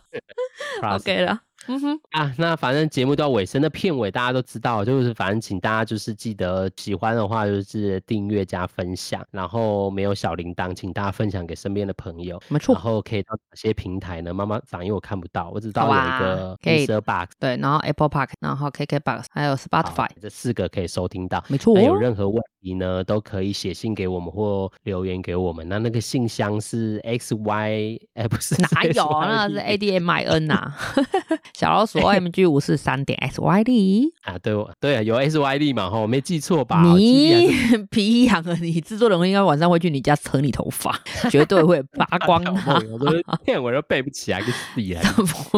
[0.96, 1.40] OK 了。
[1.66, 12.40] 嗯哼啊，那反正节目到尾声的片尾，大家都知道，就是反正请大家就是记得喜欢的话，就是订阅加分享，然后没有小铃铛，请大家分享给身边的朋友。
[12.48, 12.74] 没错。
[12.74, 14.34] 然后可以到哪些平台呢？
[14.34, 17.00] 妈妈长，因为我看不到，我只知道有一个 Mr.
[17.00, 21.42] Box，对，然后 Apple Park，然后 KK Box，还有 Spotify，这四个可以收听到。
[21.48, 21.78] 没错。
[21.84, 25.68] 有任何问题呢，都可以写信给我们或留言给我们。
[25.68, 29.46] 那那个信箱是 X Y，哎，不是哪有啊？
[29.46, 30.72] 那是 A D M I N 呐。
[31.54, 36.82] 小老鼠 OMG 五四三点 S Y D 啊，对对啊，有 S Y D 嘛，哈，我没记错吧？
[36.96, 37.48] 你
[37.90, 40.98] 皮痒了，你制作人应该晚上会去你家扯你头发，
[41.30, 42.52] 绝对会拔 光的。
[42.90, 43.06] 我都
[43.44, 45.00] 骗，我都背不起来个死人，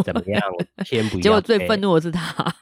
[0.04, 0.42] 怎么样？
[0.84, 1.20] 天不。
[1.20, 2.54] 结果最愤怒的是他。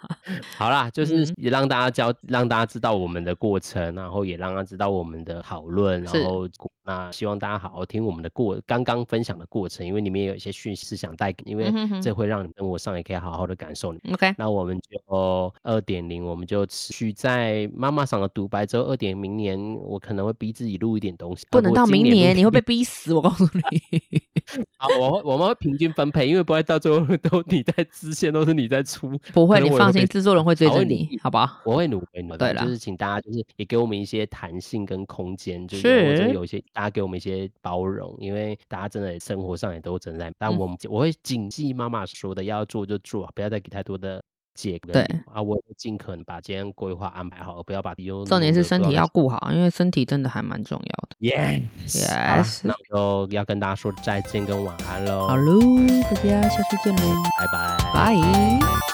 [0.57, 6.49] 好啦，就是也让大家教，让大家知道我们的过程，然后也让他知道我们的讨论，然后
[6.87, 13.14] 那希望大家好好听我们的过刚刚分享的过程，因为里面有一些讯息想带给，因为这会让你跟我上也可以。
[13.24, 24.20] 好好的感受你 OK，那我们就二点零，我们就持续在妈妈桑的独白之后，二点明年我可能会逼自己录一点东西，不能到明年你会被逼死，我告诉你。
[24.76, 31.62] 好，我我们会平均分配，因为不会到最后都你在支线，都是你在出， 不会，你放心，制作人会追着你，好不好？
[31.64, 32.39] 我会努力，努力。
[32.39, 44.22] 对了，就是请大家就是也给我们一些弹性跟空间，就是或者有一些大家给我们一些包容，因为大家真的生活上也都正在，但我们我会谨记妈妈说的，要做就做，不要再给太多的。
[44.55, 45.03] 解对
[45.33, 47.93] 啊，我尽可能把今天规划安排好，不要把。
[48.25, 51.16] 重点是身体要顾好，因为身体真的还蛮重要的。
[51.29, 55.27] Yes，Yes，那就要跟大家说再见跟晚安喽。
[55.27, 55.59] 好喽，
[56.05, 57.03] 大家下次见喽，
[57.41, 58.93] 拜拜，拜。